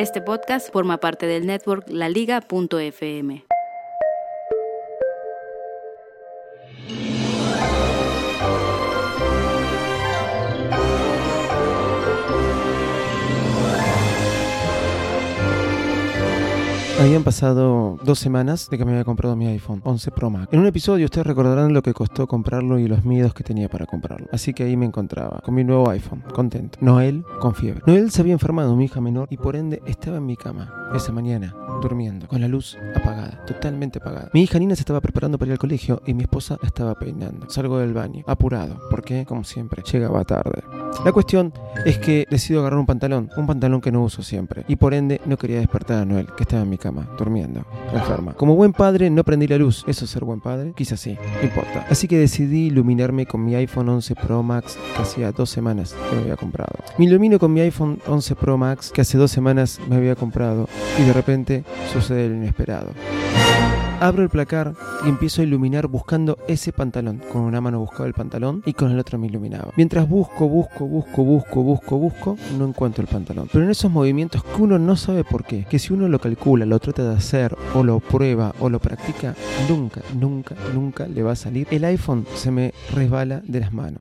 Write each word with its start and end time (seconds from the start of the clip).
Este 0.00 0.22
podcast 0.22 0.72
forma 0.72 0.96
parte 0.96 1.26
del 1.26 1.44
network 1.44 1.84
laliga.fm. 1.90 3.49
Habían 17.00 17.24
pasado 17.24 17.98
dos 18.04 18.18
semanas 18.18 18.68
de 18.70 18.76
que 18.76 18.84
me 18.84 18.90
había 18.90 19.04
comprado 19.04 19.34
mi 19.34 19.46
iPhone 19.46 19.80
11 19.84 20.10
Pro 20.10 20.28
Max. 20.28 20.48
En 20.52 20.60
un 20.60 20.66
episodio 20.66 21.06
ustedes 21.06 21.26
recordarán 21.26 21.72
lo 21.72 21.80
que 21.80 21.94
costó 21.94 22.26
comprarlo 22.26 22.78
y 22.78 22.88
los 22.88 23.06
miedos 23.06 23.32
que 23.32 23.42
tenía 23.42 23.70
para 23.70 23.86
comprarlo. 23.86 24.26
Así 24.32 24.52
que 24.52 24.64
ahí 24.64 24.76
me 24.76 24.84
encontraba, 24.84 25.40
con 25.42 25.54
mi 25.54 25.64
nuevo 25.64 25.88
iPhone, 25.88 26.22
contento. 26.34 26.78
Noel 26.82 27.24
con 27.40 27.54
fiebre. 27.54 27.80
Noel 27.86 28.10
se 28.10 28.20
había 28.20 28.34
enfermado, 28.34 28.76
mi 28.76 28.84
hija 28.84 29.00
menor, 29.00 29.28
y 29.30 29.38
por 29.38 29.56
ende 29.56 29.80
estaba 29.86 30.18
en 30.18 30.26
mi 30.26 30.36
cama 30.36 30.74
esa 30.94 31.12
mañana, 31.12 31.54
durmiendo, 31.80 32.26
con 32.26 32.40
la 32.40 32.48
luz 32.48 32.76
apagada, 32.94 33.44
totalmente 33.46 33.98
apagada. 33.98 34.28
Mi 34.34 34.42
hija 34.42 34.58
Nina 34.58 34.74
se 34.74 34.82
estaba 34.82 35.00
preparando 35.00 35.38
para 35.38 35.48
ir 35.48 35.52
al 35.52 35.58
colegio 35.58 36.02
y 36.04 36.14
mi 36.14 36.24
esposa 36.24 36.58
la 36.60 36.66
estaba 36.66 36.94
peinando. 36.96 37.48
Salgo 37.48 37.78
del 37.78 37.94
baño, 37.94 38.24
apurado, 38.26 38.78
porque, 38.90 39.24
como 39.24 39.44
siempre, 39.44 39.82
llegaba 39.82 40.24
tarde. 40.24 40.62
La 41.04 41.12
cuestión 41.12 41.52
es 41.86 41.98
que 41.98 42.26
decido 42.28 42.60
agarrar 42.60 42.80
un 42.80 42.86
pantalón, 42.86 43.30
un 43.36 43.46
pantalón 43.46 43.80
que 43.80 43.92
no 43.92 44.02
uso 44.02 44.22
siempre, 44.22 44.64
y 44.68 44.76
por 44.76 44.92
ende 44.92 45.20
no 45.24 45.38
quería 45.38 45.60
despertar 45.60 46.02
a 46.02 46.04
Noel, 46.04 46.26
que 46.36 46.42
estaba 46.42 46.62
en 46.62 46.70
mi 46.70 46.76
cama, 46.76 46.89
durmiendo, 47.18 47.64
enferma. 47.92 48.34
Como 48.34 48.54
buen 48.54 48.72
padre, 48.72 49.10
no 49.10 49.24
prendí 49.24 49.46
la 49.46 49.58
luz. 49.58 49.84
¿Eso 49.86 50.04
es 50.04 50.10
ser 50.10 50.24
buen 50.24 50.40
padre? 50.40 50.72
Quizás 50.74 51.00
sí, 51.00 51.16
no 51.36 51.42
importa. 51.42 51.86
Así 51.88 52.08
que 52.08 52.18
decidí 52.18 52.66
iluminarme 52.66 53.26
con 53.26 53.44
mi 53.44 53.54
iPhone 53.54 53.88
11 53.88 54.14
Pro 54.16 54.42
Max, 54.42 54.78
que 54.94 55.02
hacía 55.02 55.32
dos 55.32 55.50
semanas 55.50 55.94
que 56.08 56.16
me 56.16 56.22
había 56.22 56.36
comprado. 56.36 56.74
Me 56.98 57.04
ilumino 57.04 57.38
con 57.38 57.52
mi 57.52 57.60
iPhone 57.60 57.98
11 58.06 58.36
Pro 58.36 58.58
Max, 58.58 58.90
que 58.90 59.00
hace 59.00 59.18
dos 59.18 59.30
semanas 59.30 59.80
me 59.88 59.96
había 59.96 60.14
comprado, 60.14 60.68
y 60.98 61.02
de 61.02 61.12
repente 61.12 61.64
sucede 61.92 62.28
lo 62.28 62.34
inesperado. 62.36 62.90
Abro 64.00 64.22
el 64.22 64.30
placar 64.30 64.72
y 65.04 65.10
empiezo 65.10 65.42
a 65.42 65.44
iluminar 65.44 65.86
buscando 65.86 66.38
ese 66.48 66.72
pantalón. 66.72 67.20
Con 67.30 67.42
una 67.42 67.60
mano 67.60 67.80
buscaba 67.80 68.06
el 68.06 68.14
pantalón 68.14 68.62
y 68.64 68.72
con 68.72 68.90
el 68.90 68.98
otro 68.98 69.18
me 69.18 69.26
iluminaba. 69.26 69.72
Mientras 69.76 70.08
busco, 70.08 70.48
busco, 70.48 70.86
busco, 70.86 71.22
busco, 71.22 71.62
busco, 71.62 71.98
busco, 71.98 72.38
no 72.56 72.64
encuentro 72.64 73.02
el 73.02 73.08
pantalón. 73.08 73.50
Pero 73.52 73.62
en 73.62 73.70
esos 73.70 73.90
movimientos 73.90 74.42
que 74.42 74.62
uno 74.62 74.78
no 74.78 74.96
sabe 74.96 75.22
por 75.22 75.44
qué, 75.44 75.66
que 75.68 75.78
si 75.78 75.92
uno 75.92 76.08
lo 76.08 76.18
calcula, 76.18 76.64
lo 76.64 76.78
trata 76.78 77.10
de 77.10 77.14
hacer, 77.14 77.54
o 77.74 77.84
lo 77.84 78.00
prueba, 78.00 78.54
o 78.58 78.70
lo 78.70 78.78
practica, 78.78 79.34
nunca, 79.68 80.00
nunca, 80.18 80.54
nunca 80.72 81.06
le 81.06 81.22
va 81.22 81.32
a 81.32 81.36
salir. 81.36 81.66
El 81.70 81.84
iPhone 81.84 82.24
se 82.34 82.50
me 82.50 82.72
resbala 82.94 83.42
de 83.44 83.60
las 83.60 83.74
manos. 83.74 84.00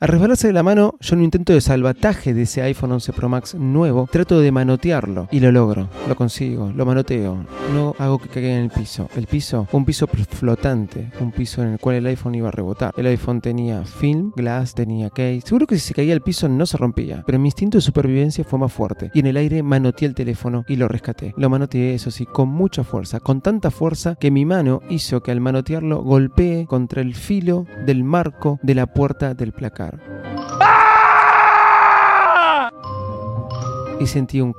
Al 0.00 0.08
resbalarse 0.08 0.46
de 0.46 0.54
la 0.54 0.62
mano, 0.62 0.94
yo 1.00 1.12
en 1.12 1.18
un 1.18 1.24
intento 1.24 1.52
de 1.52 1.60
salvataje 1.60 2.32
de 2.32 2.44
ese 2.44 2.62
iPhone 2.62 2.92
11 2.92 3.12
Pro 3.12 3.28
Max 3.28 3.54
nuevo, 3.54 4.08
trato 4.10 4.40
de 4.40 4.50
manotearlo 4.50 5.28
y 5.30 5.40
lo 5.40 5.52
logro, 5.52 5.90
lo 6.08 6.16
consigo, 6.16 6.72
lo 6.74 6.86
manoteo. 6.86 7.44
No 7.74 7.94
hago 7.98 8.18
que 8.18 8.30
caiga 8.30 8.48
en 8.48 8.64
el 8.64 8.70
piso. 8.70 9.10
El 9.14 9.26
piso, 9.26 9.68
un 9.72 9.84
piso 9.84 10.06
flotante, 10.06 11.10
un 11.20 11.32
piso 11.32 11.62
en 11.62 11.72
el 11.72 11.78
cual 11.78 11.96
el 11.96 12.06
iPhone 12.06 12.34
iba 12.34 12.48
a 12.48 12.50
rebotar. 12.50 12.94
El 12.96 13.08
iPhone 13.08 13.42
tenía 13.42 13.84
film, 13.84 14.32
glass, 14.34 14.74
tenía 14.74 15.10
case. 15.10 15.42
Seguro 15.44 15.66
que 15.66 15.74
si 15.74 15.88
se 15.88 15.92
caía 15.92 16.14
al 16.14 16.22
piso 16.22 16.48
no 16.48 16.64
se 16.64 16.78
rompía, 16.78 17.22
pero 17.26 17.38
mi 17.38 17.48
instinto 17.48 17.76
de 17.76 17.82
supervivencia 17.82 18.42
fue 18.42 18.58
más 18.58 18.72
fuerte 18.72 19.10
y 19.12 19.20
en 19.20 19.26
el 19.26 19.36
aire 19.36 19.62
manoteé 19.62 20.08
el 20.08 20.14
teléfono 20.14 20.64
y 20.66 20.76
lo 20.76 20.88
rescaté. 20.88 21.34
Lo 21.36 21.50
manoteé, 21.50 21.92
eso 21.92 22.10
sí, 22.10 22.24
con 22.24 22.48
mucha 22.48 22.84
fuerza, 22.84 23.20
con 23.20 23.42
tanta 23.42 23.70
fuerza 23.70 24.14
que 24.18 24.30
mi 24.30 24.46
mano 24.46 24.80
hizo 24.88 25.22
que 25.22 25.30
al 25.30 25.42
manotearlo 25.42 26.02
golpee 26.02 26.64
contra 26.64 27.02
el 27.02 27.14
filo 27.14 27.66
del 27.84 28.02
marco 28.02 28.58
de 28.62 28.74
la 28.74 28.86
puerta 28.86 29.34
del 29.34 29.52
placar. 29.52 29.89
Y 34.00 34.06
sentí 34.06 34.40
un... 34.40 34.54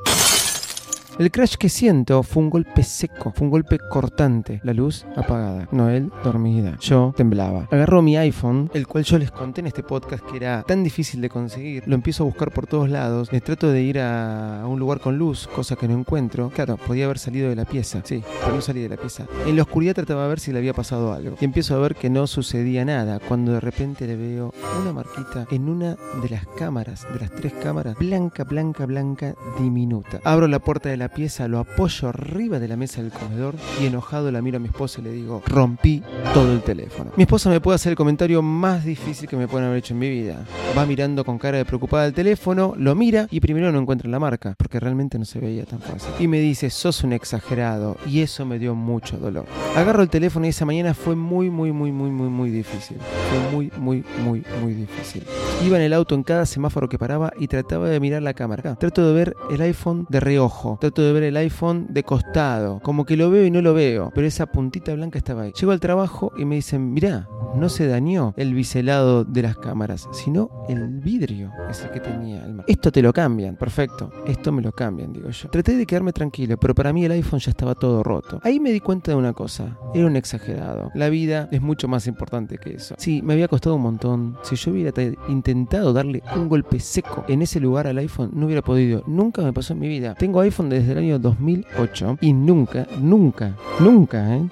El 1.20 1.30
crash 1.30 1.56
que 1.56 1.70
siento 1.70 2.24
fue 2.24 2.42
un 2.42 2.50
golpe 2.50 2.84
seco, 2.84 3.34
fue 3.36 3.46
un 3.46 3.52
golpe 3.52 3.78
cortante. 3.78 4.62
La 4.64 4.74
luz 4.74 5.06
apagada. 5.16 5.68
Noel 5.72 6.10
dormida. 6.24 6.78
Yo 6.80 7.14
temblaba. 7.16 7.68
Agarro 7.70 8.02
mi 8.02 8.18
iPhone, 8.18 8.72
el 8.74 8.88
cual 8.88 9.04
yo 9.04 9.18
les 9.18 9.30
conté 9.30 9.62
en 9.62 9.68
este 9.68 9.84
podcast 9.84 10.24
que 10.26 10.38
era 10.38 10.64
tan 10.64 10.84
difícil 10.84 11.22
de 11.22 11.30
conseguir. 11.30 11.84
Lo 11.86 11.96
empiezo 11.96 12.24
a 12.24 12.28
buscar 12.28 12.52
por 12.52 12.66
todos 12.66 12.90
lados. 12.90 13.32
Les 13.32 13.44
trato 13.44 13.70
de 13.70 13.82
ir 13.82 14.00
a, 14.00 14.64
un 14.66 14.80
lugar 14.80 15.00
con 15.00 15.18
luz, 15.18 15.48
cosa 15.48 15.76
que 15.76 15.88
no 15.88 15.98
encuentro. 15.98 16.50
Claro, 16.50 16.78
podía 16.78 17.06
haber 17.06 17.20
salido 17.20 17.50
de 17.50 17.56
la 17.56 17.66
pieza. 17.66 18.02
Sí, 18.04 18.24
pero 18.42 18.56
no 18.56 18.62
salí 18.62 18.82
de 18.82 18.90
la 18.90 18.98
pieza. 18.98 19.26
En 19.46 19.56
la 19.56 19.64
oscuridad 19.64 19.96
trataba 19.96 20.24
de 20.24 20.30
ver 20.30 20.40
si 20.40 20.52
le 20.52 20.60
había 20.60 20.74
pasado 20.74 21.14
algo. 21.14 21.36
Y 21.40 21.46
empiezo 21.46 21.76
a 21.76 21.80
ver 21.80 21.96
que 21.96 22.10
no 22.10 22.26
sucedía 22.26 22.86
nada. 22.86 23.20
Cuando 23.20 23.52
de 23.52 23.60
repente 23.60 24.08
le 24.08 24.16
veo 24.16 24.54
una 24.82 24.94
marquita 24.94 25.46
en 25.52 25.68
una 25.68 25.98
de 26.22 26.30
las 26.30 26.48
cámaras, 26.58 27.06
de 27.14 27.20
las 27.20 27.32
tres 27.32 27.54
cámaras, 27.62 27.98
blanca, 27.98 28.44
blanca, 28.44 28.86
blanca, 28.86 29.36
diminuta. 29.60 30.20
Abro 30.24 30.48
la 30.48 30.60
puerta 30.60 30.90
de 30.90 30.98
la 30.98 31.01
pieza, 31.10 31.48
lo 31.48 31.60
apoyo 31.60 32.10
arriba 32.10 32.60
de 32.60 32.68
la 32.68 32.76
mesa 32.76 33.02
del 33.02 33.12
comedor 33.12 33.56
y 33.82 33.86
enojado 33.86 34.32
la 34.32 34.42
miro 34.42 34.58
a 34.58 34.60
mi 34.60 34.68
esposa 34.68 35.02
y 35.02 35.04
le 35.04 35.12
digo, 35.12 35.42
rompí 35.46 36.04
todo 36.34 36.52
el 36.52 36.62
teléfono. 36.62 37.12
Mi 37.16 37.24
esposa 37.24 37.50
me 37.50 37.62
puede 37.62 37.76
hacer 37.76 37.92
el 37.92 37.96
comentario 37.96 38.42
más 38.42 38.84
difícil 38.84 39.28
que 39.28 39.38
me 39.38 39.48
pueden 39.48 39.68
haber 39.68 39.80
hecho 39.80 39.94
en 39.94 40.00
mi 40.00 40.10
vida. 40.10 40.46
Va 40.78 40.86
mirando 40.86 41.26
con 41.26 41.38
cara 41.38 41.58
de 41.58 41.66
preocupada 41.66 42.06
el 42.06 42.14
teléfono, 42.14 42.74
lo 42.78 42.96
mira 42.96 43.28
y 43.32 43.40
primero 43.40 43.72
no 43.72 43.80
encuentra 43.80 44.10
la 44.10 44.20
marca, 44.20 44.56
porque 44.58 44.80
realmente 44.80 45.20
no 45.20 45.26
se 45.26 45.40
veía 45.40 45.66
tan 45.66 45.80
fácil. 45.80 46.12
Y 46.20 46.28
me 46.28 46.40
dice, 46.40 46.70
sos 46.70 47.04
un 47.04 47.14
exagerado 47.14 47.98
y 48.06 48.22
eso 48.22 48.46
me 48.46 48.60
dio 48.60 48.76
mucho 48.76 49.18
dolor. 49.18 49.46
Agarro 49.76 50.04
el 50.04 50.10
teléfono 50.10 50.46
y 50.46 50.50
esa 50.50 50.66
mañana 50.66 50.94
fue 50.94 51.16
muy, 51.16 51.50
muy, 51.50 51.72
muy, 51.72 51.92
muy, 51.92 52.10
muy, 52.10 52.30
muy 52.30 52.50
difícil. 52.50 52.98
Fue 52.98 53.52
muy, 53.52 53.72
muy, 53.78 54.04
muy, 54.24 54.44
muy 54.62 54.74
difícil. 54.74 55.24
Iba 55.66 55.78
en 55.78 55.84
el 55.84 55.94
auto 55.94 56.16
en 56.16 56.24
cada 56.24 56.46
semáforo 56.46 56.90
que 56.90 56.98
paraba 56.98 57.32
y 57.40 57.48
trataba 57.48 57.90
de 57.90 58.00
mirar 58.00 58.22
la 58.22 58.34
cámara. 58.34 58.76
Trato 58.76 59.08
de 59.08 59.14
ver 59.14 59.36
el 59.50 59.62
iPhone 59.62 60.06
de 60.10 60.20
reojo. 60.20 60.78
Trato 60.82 60.91
de 61.00 61.14
ver 61.14 61.24
el 61.24 61.38
iPhone 61.38 61.88
de 61.90 62.04
costado. 62.04 62.80
Como 62.82 63.06
que 63.06 63.16
lo 63.16 63.30
veo 63.30 63.46
y 63.46 63.52
no 63.52 63.62
lo 63.62 63.74
veo. 63.74 64.12
Pero 64.14 64.28
esa 64.28 64.48
puntita 64.48 64.94
blanca 64.94 65.18
estaba 65.18 65.44
ahí. 65.44 65.54
Llego 65.58 65.72
al 65.72 65.80
trabajo 65.80 66.34
y 66.38 66.46
me 66.46 66.56
dicen, 66.56 66.92
mirá, 66.92 67.30
no 67.56 67.70
se 67.70 67.88
dañó 67.88 68.34
el 68.38 68.54
biselado 68.54 69.24
de 69.24 69.42
las 69.44 69.58
cámaras, 69.58 70.08
sino 70.12 70.66
el 70.68 71.00
vidrio 71.00 71.52
es 71.70 71.80
que 71.94 72.00
tenía 72.00 72.44
el 72.46 72.64
Esto 72.68 72.92
te 72.92 73.02
lo 73.02 73.14
cambian, 73.14 73.56
perfecto. 73.56 74.12
Esto 74.26 74.52
me 74.52 74.62
lo 74.62 74.72
cambian, 74.72 75.14
digo 75.14 75.30
yo. 75.30 75.50
Traté 75.50 75.76
de 75.76 75.86
quedarme 75.86 76.14
tranquilo, 76.14 76.58
pero 76.58 76.74
para 76.74 76.92
mí 76.94 77.06
el 77.06 77.12
iPhone 77.12 77.40
ya 77.40 77.52
estaba 77.52 77.76
todo 77.76 78.04
roto. 78.04 78.40
Ahí 78.44 78.60
me 78.60 78.72
di 78.72 78.80
cuenta 78.80 79.12
de 79.12 79.18
una 79.18 79.34
cosa. 79.34 79.78
Era 79.94 80.08
un 80.08 80.16
exagerado. 80.16 80.92
La 80.96 81.10
vida 81.10 81.48
es 81.52 81.62
mucho 81.62 81.88
más 81.88 82.08
importante 82.08 82.58
que 82.58 82.74
eso. 82.76 82.96
Sí, 82.98 83.22
me 83.22 83.34
había 83.34 83.48
costado 83.48 83.76
un 83.76 83.84
montón. 83.84 84.38
Si 84.44 84.56
yo 84.56 84.72
hubiera 84.72 84.92
intentado 85.28 85.94
darle 85.94 86.24
un 86.36 86.50
golpe 86.50 86.80
seco 86.80 87.26
en 87.28 87.42
ese 87.42 87.60
lugar 87.60 87.88
al 87.88 87.98
iPhone, 87.98 88.32
no 88.34 88.46
hubiera 88.46 88.62
podido. 88.62 89.04
Nunca 89.08 89.42
me 89.42 89.54
pasó 89.54 89.74
en 89.74 89.80
mi 89.80 89.88
vida. 89.88 90.16
Tengo 90.16 90.40
iPhone 90.42 90.70
desde 90.70 90.81
el 90.88 90.98
año 90.98 91.20
2008 91.20 92.18
y 92.22 92.34
nunca, 92.34 92.88
nunca, 93.00 93.56
nunca, 93.80 94.36
¿eh? 94.36 94.44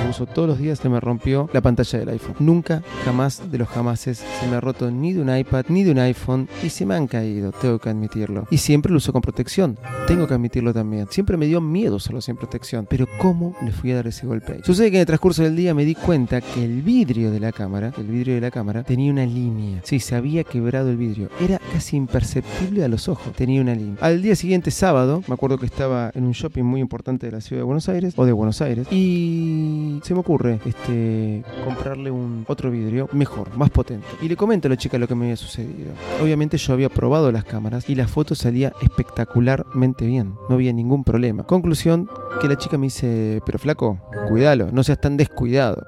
Incluso 0.00 0.26
todos 0.26 0.48
los 0.48 0.58
días 0.58 0.78
se 0.78 0.88
me 0.88 1.00
rompió 1.00 1.50
la 1.52 1.60
pantalla 1.60 1.98
del 1.98 2.08
iPhone. 2.10 2.36
Nunca, 2.38 2.82
jamás 3.04 3.50
de 3.50 3.58
los 3.58 3.68
jamases 3.68 4.18
se 4.18 4.46
me 4.46 4.56
ha 4.56 4.60
roto 4.60 4.90
ni 4.90 5.12
de 5.12 5.20
un 5.20 5.36
iPad 5.36 5.66
ni 5.68 5.84
de 5.84 5.90
un 5.90 5.98
iPhone 5.98 6.48
y 6.62 6.70
se 6.70 6.86
me 6.86 6.94
han 6.94 7.06
caído, 7.06 7.52
tengo 7.52 7.78
que 7.78 7.90
admitirlo. 7.90 8.46
Y 8.50 8.58
siempre 8.58 8.92
lo 8.92 8.98
uso 8.98 9.12
con 9.12 9.22
protección, 9.22 9.78
tengo 10.06 10.26
que 10.26 10.34
admitirlo 10.34 10.72
también. 10.72 11.08
Siempre 11.10 11.36
me 11.36 11.46
dio 11.46 11.60
miedo 11.60 11.96
usarlo 11.96 12.20
sin 12.20 12.36
protección, 12.36 12.86
pero 12.88 13.06
¿cómo 13.18 13.56
le 13.62 13.72
fui 13.72 13.92
a 13.92 13.96
dar 13.96 14.06
ese 14.06 14.26
golpe? 14.26 14.60
Sucede 14.64 14.90
que 14.90 14.96
en 14.96 15.00
el 15.00 15.06
transcurso 15.06 15.42
del 15.42 15.56
día 15.56 15.74
me 15.74 15.84
di 15.84 15.94
cuenta 15.94 16.40
que 16.40 16.64
el 16.64 16.82
vidrio 16.82 17.30
de 17.30 17.40
la 17.40 17.52
cámara, 17.52 17.92
el 17.98 18.06
vidrio 18.06 18.34
de 18.36 18.40
la 18.40 18.50
cámara, 18.50 18.84
tenía 18.84 19.12
una 19.12 19.26
línea. 19.26 19.80
Sí, 19.84 20.00
se 20.00 20.14
había 20.14 20.44
quebrado 20.44 20.90
el 20.90 20.96
vidrio. 20.96 21.28
Era 21.40 21.60
casi 21.72 21.96
imperceptible 21.96 22.84
a 22.84 22.88
los 22.88 23.08
ojos. 23.08 23.32
Tenía 23.34 23.60
una 23.60 23.74
línea. 23.74 23.96
Al 24.00 24.22
día 24.22 24.36
siguiente, 24.36 24.70
sábado, 24.70 25.22
me 25.26 25.34
acuerdo 25.34 25.58
que 25.58 25.65
estaba 25.66 26.10
en 26.14 26.24
un 26.24 26.32
shopping 26.32 26.62
muy 26.62 26.80
importante 26.80 27.26
de 27.26 27.32
la 27.32 27.40
ciudad 27.40 27.60
de 27.60 27.64
Buenos 27.64 27.88
Aires, 27.88 28.14
o 28.16 28.24
de 28.24 28.32
Buenos 28.32 28.60
Aires, 28.60 28.86
y 28.90 30.00
se 30.02 30.14
me 30.14 30.20
ocurre 30.20 30.60
este, 30.64 31.44
comprarle 31.64 32.10
un 32.10 32.44
otro 32.48 32.70
vidrio 32.70 33.08
mejor, 33.12 33.56
más 33.56 33.70
potente. 33.70 34.06
Y 34.22 34.28
le 34.28 34.36
comento 34.36 34.68
a 34.68 34.70
la 34.70 34.76
chica 34.76 34.98
lo 34.98 35.08
que 35.08 35.14
me 35.14 35.26
había 35.26 35.36
sucedido. 35.36 35.92
Obviamente 36.22 36.56
yo 36.56 36.72
había 36.72 36.88
probado 36.88 37.30
las 37.32 37.44
cámaras 37.44 37.88
y 37.88 37.94
la 37.94 38.08
foto 38.08 38.34
salía 38.34 38.72
espectacularmente 38.80 40.06
bien. 40.06 40.34
No 40.48 40.54
había 40.54 40.72
ningún 40.72 41.04
problema. 41.04 41.44
Conclusión 41.44 42.08
que 42.40 42.48
la 42.48 42.56
chica 42.56 42.78
me 42.78 42.86
dice, 42.86 43.40
pero 43.44 43.58
flaco, 43.58 43.98
cuídalo, 44.28 44.70
no 44.72 44.82
seas 44.82 45.00
tan 45.00 45.16
descuidado. 45.16 45.86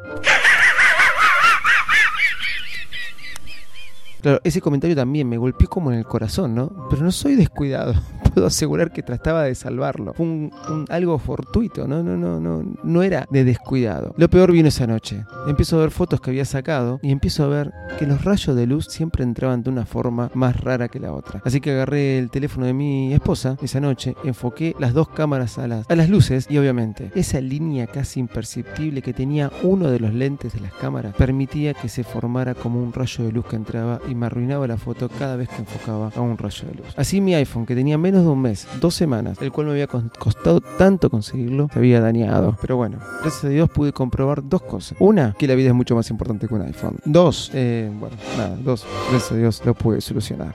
Claro, 4.20 4.40
ese 4.42 4.60
comentario 4.60 4.96
también 4.96 5.28
me 5.28 5.38
golpeó 5.38 5.68
como 5.68 5.92
en 5.92 5.98
el 5.98 6.04
corazón, 6.04 6.54
¿no? 6.54 6.88
Pero 6.90 7.02
no 7.02 7.12
soy 7.12 7.36
descuidado. 7.36 7.94
Puedo 8.38 8.46
asegurar 8.46 8.92
que 8.92 9.02
trataba 9.02 9.42
de 9.42 9.56
salvarlo. 9.56 10.14
Fue 10.14 10.48
algo 10.90 11.18
fortuito, 11.18 11.88
¿no? 11.88 12.04
No, 12.04 12.16
no, 12.16 12.38
no, 12.38 12.62
no 12.84 13.02
era 13.02 13.26
de 13.30 13.42
descuidado. 13.42 14.14
Lo 14.16 14.30
peor 14.30 14.52
vino 14.52 14.68
esa 14.68 14.86
noche. 14.86 15.24
Empiezo 15.48 15.76
a 15.76 15.80
ver 15.80 15.90
fotos 15.90 16.20
que 16.20 16.30
había 16.30 16.44
sacado 16.44 17.00
y 17.02 17.10
empiezo 17.10 17.42
a 17.42 17.48
ver 17.48 17.72
que 17.98 18.06
los 18.06 18.24
rayos 18.24 18.54
de 18.54 18.68
luz 18.68 18.86
siempre 18.88 19.24
entraban 19.24 19.64
de 19.64 19.70
una 19.70 19.86
forma 19.86 20.30
más 20.34 20.60
rara 20.60 20.86
que 20.86 21.00
la 21.00 21.12
otra. 21.12 21.42
Así 21.44 21.60
que 21.60 21.72
agarré 21.72 22.16
el 22.16 22.30
teléfono 22.30 22.66
de 22.66 22.74
mi 22.74 23.12
esposa 23.12 23.56
esa 23.60 23.80
noche, 23.80 24.14
enfoqué 24.22 24.76
las 24.78 24.94
dos 24.94 25.08
cámaras 25.08 25.58
a 25.58 25.66
las, 25.66 25.90
a 25.90 25.96
las 25.96 26.08
luces 26.08 26.46
y 26.48 26.58
obviamente 26.58 27.10
esa 27.16 27.40
línea 27.40 27.88
casi 27.88 28.20
imperceptible 28.20 29.02
que 29.02 29.12
tenía 29.12 29.50
uno 29.64 29.90
de 29.90 29.98
los 29.98 30.14
lentes 30.14 30.52
de 30.52 30.60
las 30.60 30.72
cámaras 30.74 31.16
permitía 31.16 31.74
que 31.74 31.88
se 31.88 32.04
formara 32.04 32.54
como 32.54 32.80
un 32.80 32.92
rayo 32.92 33.24
de 33.24 33.32
luz 33.32 33.46
que 33.46 33.56
entraba 33.56 34.00
y 34.08 34.14
me 34.14 34.26
arruinaba 34.26 34.68
la 34.68 34.76
foto 34.76 35.08
cada 35.08 35.34
vez 35.34 35.48
que 35.48 35.56
enfocaba 35.56 36.12
a 36.14 36.20
un 36.20 36.38
rayo 36.38 36.68
de 36.68 36.74
luz. 36.74 36.94
Así 36.96 37.20
mi 37.20 37.34
iPhone, 37.34 37.66
que 37.66 37.74
tenía 37.74 37.98
menos 37.98 38.24
un 38.32 38.42
mes, 38.42 38.66
dos 38.80 38.94
semanas, 38.94 39.38
el 39.40 39.52
cual 39.52 39.66
me 39.66 39.72
había 39.72 39.86
costado 39.86 40.60
tanto 40.60 41.10
conseguirlo, 41.10 41.68
se 41.72 41.78
había 41.78 42.00
dañado. 42.00 42.56
Pero 42.60 42.76
bueno, 42.76 42.98
gracias 43.20 43.44
a 43.44 43.48
Dios 43.48 43.70
pude 43.70 43.92
comprobar 43.92 44.42
dos 44.48 44.62
cosas. 44.62 44.96
Una, 45.00 45.34
que 45.38 45.46
la 45.46 45.54
vida 45.54 45.68
es 45.68 45.74
mucho 45.74 45.94
más 45.94 46.10
importante 46.10 46.48
que 46.48 46.54
un 46.54 46.62
iPhone. 46.62 46.98
Dos, 47.04 47.50
eh, 47.54 47.90
bueno, 47.98 48.16
nada, 48.36 48.56
dos, 48.62 48.86
gracias 49.10 49.32
a 49.32 49.36
Dios 49.36 49.62
lo 49.64 49.74
pude 49.74 50.00
solucionar. 50.00 50.54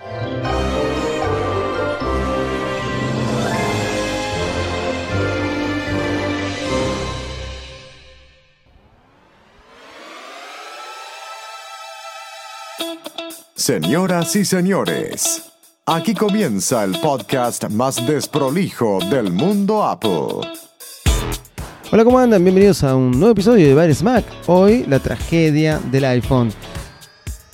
Señoras 13.56 14.36
y 14.36 14.44
señores, 14.44 15.53
aquí 15.86 16.14
comienza 16.14 16.84
el 16.84 16.98
podcast 17.00 17.70
más 17.70 18.06
desprolijo 18.08 19.00
del 19.10 19.32
mundo 19.32 19.84
Apple. 19.84 20.48
Hola, 21.92 22.04
¿cómo 22.04 22.20
andan? 22.20 22.44
Bienvenidos 22.44 22.84
a 22.84 22.96
un 22.96 23.12
nuevo 23.12 23.34
episodio 23.34 23.68
de 23.68 23.74
Bar 23.74 24.04
Mac. 24.04 24.26
Hoy 24.48 24.86
la 24.88 25.00
tragedia 25.00 25.80
del 25.92 26.06
iPhone 26.06 26.52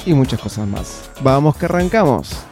y 0.06 0.14
muchas 0.14 0.40
cosas 0.40 0.68
más. 0.68 1.10
Vamos 1.22 1.58
que 1.58 1.66
arrancamos. 1.66 2.49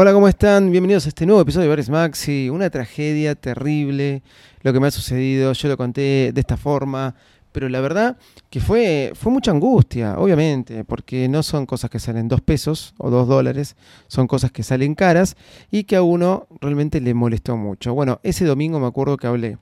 Hola, 0.00 0.12
¿cómo 0.12 0.28
están? 0.28 0.70
Bienvenidos 0.70 1.06
a 1.06 1.08
este 1.08 1.26
nuevo 1.26 1.40
episodio 1.40 1.64
de 1.64 1.70
Bares 1.70 1.90
Maxi. 1.90 2.50
Una 2.50 2.70
tragedia 2.70 3.34
terrible, 3.34 4.22
lo 4.62 4.72
que 4.72 4.78
me 4.78 4.86
ha 4.86 4.90
sucedido. 4.92 5.52
Yo 5.54 5.66
lo 5.66 5.76
conté 5.76 6.30
de 6.32 6.40
esta 6.40 6.56
forma, 6.56 7.16
pero 7.50 7.68
la 7.68 7.80
verdad 7.80 8.16
que 8.48 8.60
fue, 8.60 9.10
fue 9.16 9.32
mucha 9.32 9.50
angustia, 9.50 10.16
obviamente, 10.16 10.84
porque 10.84 11.26
no 11.28 11.42
son 11.42 11.66
cosas 11.66 11.90
que 11.90 11.98
salen 11.98 12.28
dos 12.28 12.40
pesos 12.40 12.94
o 12.98 13.10
dos 13.10 13.26
dólares, 13.26 13.74
son 14.06 14.28
cosas 14.28 14.52
que 14.52 14.62
salen 14.62 14.94
caras 14.94 15.34
y 15.68 15.82
que 15.82 15.96
a 15.96 16.02
uno 16.02 16.46
realmente 16.60 17.00
le 17.00 17.12
molestó 17.12 17.56
mucho. 17.56 17.92
Bueno, 17.92 18.20
ese 18.22 18.44
domingo 18.44 18.78
me 18.78 18.86
acuerdo 18.86 19.16
que 19.16 19.26
hablé. 19.26 19.58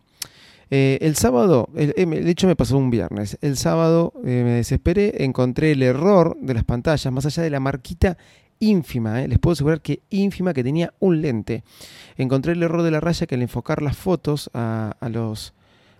Eh, 0.69 0.99
el 1.01 1.17
sábado, 1.17 1.71
el, 1.77 1.95
eh, 1.97 2.05
de 2.05 2.31
hecho 2.31 2.47
me 2.47 2.57
pasó 2.57 2.77
un 2.77 2.91
viernes, 2.91 3.39
el 3.41 3.57
sábado 3.57 4.13
eh, 4.19 4.43
me 4.45 4.51
desesperé, 4.51 5.25
encontré 5.25 5.71
el 5.71 5.83
error 5.83 6.37
de 6.43 6.53
las 6.53 6.65
pantallas, 6.65 7.11
más 7.11 7.25
allá 7.25 7.43
de 7.43 7.51
la 7.51 7.61
marquita 7.61 8.19
ínfima, 8.61 9.23
¿eh? 9.23 9.29
les 9.29 9.39
puedo 9.39 9.53
asegurar 9.53 9.81
que 9.81 10.01
ínfima, 10.11 10.55
que 10.55 10.65
tenía 10.65 10.93
un 10.99 11.21
lente. 11.21 11.63
Encontré 12.17 12.53
el 12.53 12.63
error 12.63 12.83
de 12.83 12.91
la 12.91 13.01
raya 13.01 13.27
que 13.27 13.35
al 13.35 13.43
enfocar 13.43 13.83
las 13.83 13.97
fotos 13.97 14.51
a, 14.55 14.95
los, 15.11 15.55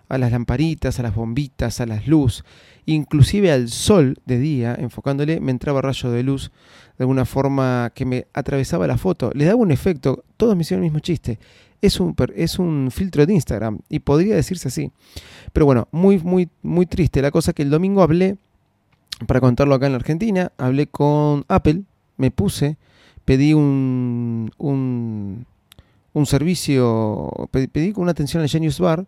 a 0.09 0.17
las 0.17 0.31
lamparitas, 0.31 0.99
a 0.99 1.03
las 1.03 1.15
bombitas, 1.15 1.81
a 1.81 1.85
las 1.85 2.07
luz, 2.07 2.43
inclusive 2.85 3.51
al 3.51 3.69
sol 3.69 4.17
de 4.25 4.39
día, 4.39 4.75
enfocándole, 4.77 5.39
me 5.39 5.51
entraba 5.51 5.81
rayo 5.81 6.11
de 6.11 6.23
luz 6.23 6.51
de 6.97 7.03
alguna 7.03 7.25
forma 7.25 7.91
que 7.93 8.05
me 8.05 8.27
atravesaba 8.33 8.87
la 8.87 8.97
foto. 8.97 9.31
Le 9.33 9.45
daba 9.45 9.57
un 9.57 9.71
efecto, 9.71 10.23
todos 10.35 10.55
me 10.55 10.61
hicieron 10.61 10.83
el 10.83 10.89
mismo 10.89 10.99
chiste. 10.99 11.39
Es 11.79 11.99
un, 11.99 12.15
es 12.35 12.57
un 12.57 12.89
filtro 12.91 13.25
de 13.25 13.33
Instagram 13.33 13.79
y 13.87 13.99
podría 13.99 14.35
decirse 14.35 14.69
así. 14.69 14.91
Pero 15.53 15.67
bueno, 15.67 15.87
muy, 15.91 16.17
muy, 16.17 16.49
muy 16.63 16.87
triste. 16.87 17.21
La 17.21 17.29
cosa 17.29 17.53
que 17.53 17.61
el 17.61 17.69
domingo 17.69 18.01
hablé, 18.01 18.37
para 19.27 19.39
contarlo 19.39 19.75
acá 19.75 19.85
en 19.85 19.91
la 19.91 19.97
Argentina, 19.97 20.51
hablé 20.57 20.87
con 20.87 21.45
Apple, 21.47 21.83
me 22.17 22.31
puse, 22.31 22.77
pedí 23.25 23.53
un, 23.53 24.51
un, 24.57 25.45
un 26.13 26.25
servicio, 26.25 27.31
pedí, 27.51 27.93
una 27.95 28.11
atención 28.11 28.41
al 28.41 28.49
Genius 28.49 28.79
Bar 28.79 29.05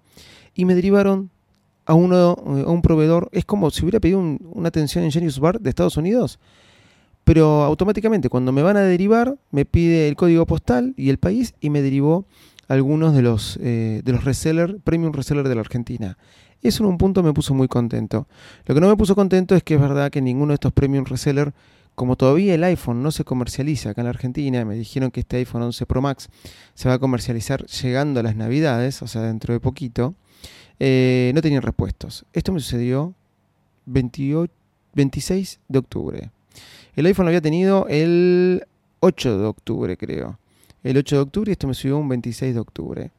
y 0.55 0.65
me 0.65 0.75
derivaron 0.75 1.29
a, 1.85 1.93
uno, 1.93 2.17
a 2.17 2.71
un 2.71 2.81
proveedor. 2.81 3.29
Es 3.31 3.45
como 3.45 3.71
si 3.71 3.83
hubiera 3.83 3.99
pedido 3.99 4.19
una 4.19 4.67
atención 4.67 5.03
en 5.03 5.11
Genius 5.11 5.39
Bar 5.39 5.59
de 5.59 5.69
Estados 5.69 5.97
Unidos, 5.97 6.39
pero 7.23 7.63
automáticamente 7.63 8.29
cuando 8.29 8.51
me 8.51 8.61
van 8.61 8.77
a 8.77 8.81
derivar 8.81 9.37
me 9.51 9.65
pide 9.65 10.07
el 10.07 10.15
código 10.15 10.45
postal 10.45 10.93
y 10.97 11.09
el 11.09 11.17
país 11.17 11.53
y 11.59 11.69
me 11.69 11.81
derivó 11.81 12.25
algunos 12.67 13.15
de 13.15 13.21
los, 13.23 13.57
eh, 13.61 14.01
de 14.05 14.11
los 14.11 14.23
premium 14.83 15.11
resellers 15.11 15.49
de 15.49 15.55
la 15.55 15.61
Argentina. 15.61 16.17
Eso 16.61 16.83
en 16.83 16.89
un 16.89 16.97
punto 16.97 17.23
me 17.23 17.33
puso 17.33 17.53
muy 17.53 17.67
contento. 17.67 18.27
Lo 18.65 18.75
que 18.75 18.81
no 18.81 18.87
me 18.89 18.95
puso 18.95 19.15
contento 19.15 19.55
es 19.55 19.63
que 19.63 19.75
es 19.75 19.81
verdad 19.81 20.11
que 20.11 20.21
ninguno 20.21 20.49
de 20.49 20.55
estos 20.55 20.73
premium 20.73 21.05
resellers 21.05 21.53
como 21.99 22.15
todavía 22.15 22.55
el 22.55 22.63
iPhone 22.63 23.03
no 23.03 23.11
se 23.11 23.25
comercializa 23.25 23.89
acá 23.89 23.99
en 23.99 24.07
Argentina, 24.07 24.63
me 24.63 24.75
dijeron 24.75 25.11
que 25.11 25.19
este 25.19 25.35
iPhone 25.35 25.63
11 25.63 25.85
Pro 25.85 26.01
Max 26.01 26.29
se 26.73 26.87
va 26.87 26.95
a 26.95 26.97
comercializar 26.99 27.65
llegando 27.65 28.21
a 28.21 28.23
las 28.23 28.37
Navidades, 28.37 29.01
o 29.01 29.07
sea, 29.07 29.23
dentro 29.23 29.53
de 29.53 29.59
poquito, 29.59 30.15
eh, 30.79 31.33
no 31.35 31.41
tenían 31.41 31.61
repuestos. 31.61 32.25
Esto 32.31 32.53
me 32.53 32.61
sucedió 32.61 33.13
26 33.85 35.59
de 35.67 35.77
octubre. 35.77 36.31
El 36.95 37.05
iPhone 37.05 37.25
lo 37.25 37.31
había 37.31 37.41
tenido 37.41 37.85
el 37.89 38.65
8 39.01 39.37
de 39.37 39.45
octubre, 39.45 39.97
creo. 39.97 40.39
El 40.85 40.95
8 40.95 41.17
de 41.17 41.21
octubre 41.21 41.51
y 41.51 41.53
esto 41.53 41.67
me 41.67 41.73
subió 41.73 41.97
un 41.97 42.07
26 42.07 42.53
de 42.53 42.59
octubre. 42.61 43.11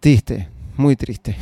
Triste, 0.00 0.50
muy 0.76 0.96
triste. 0.96 1.34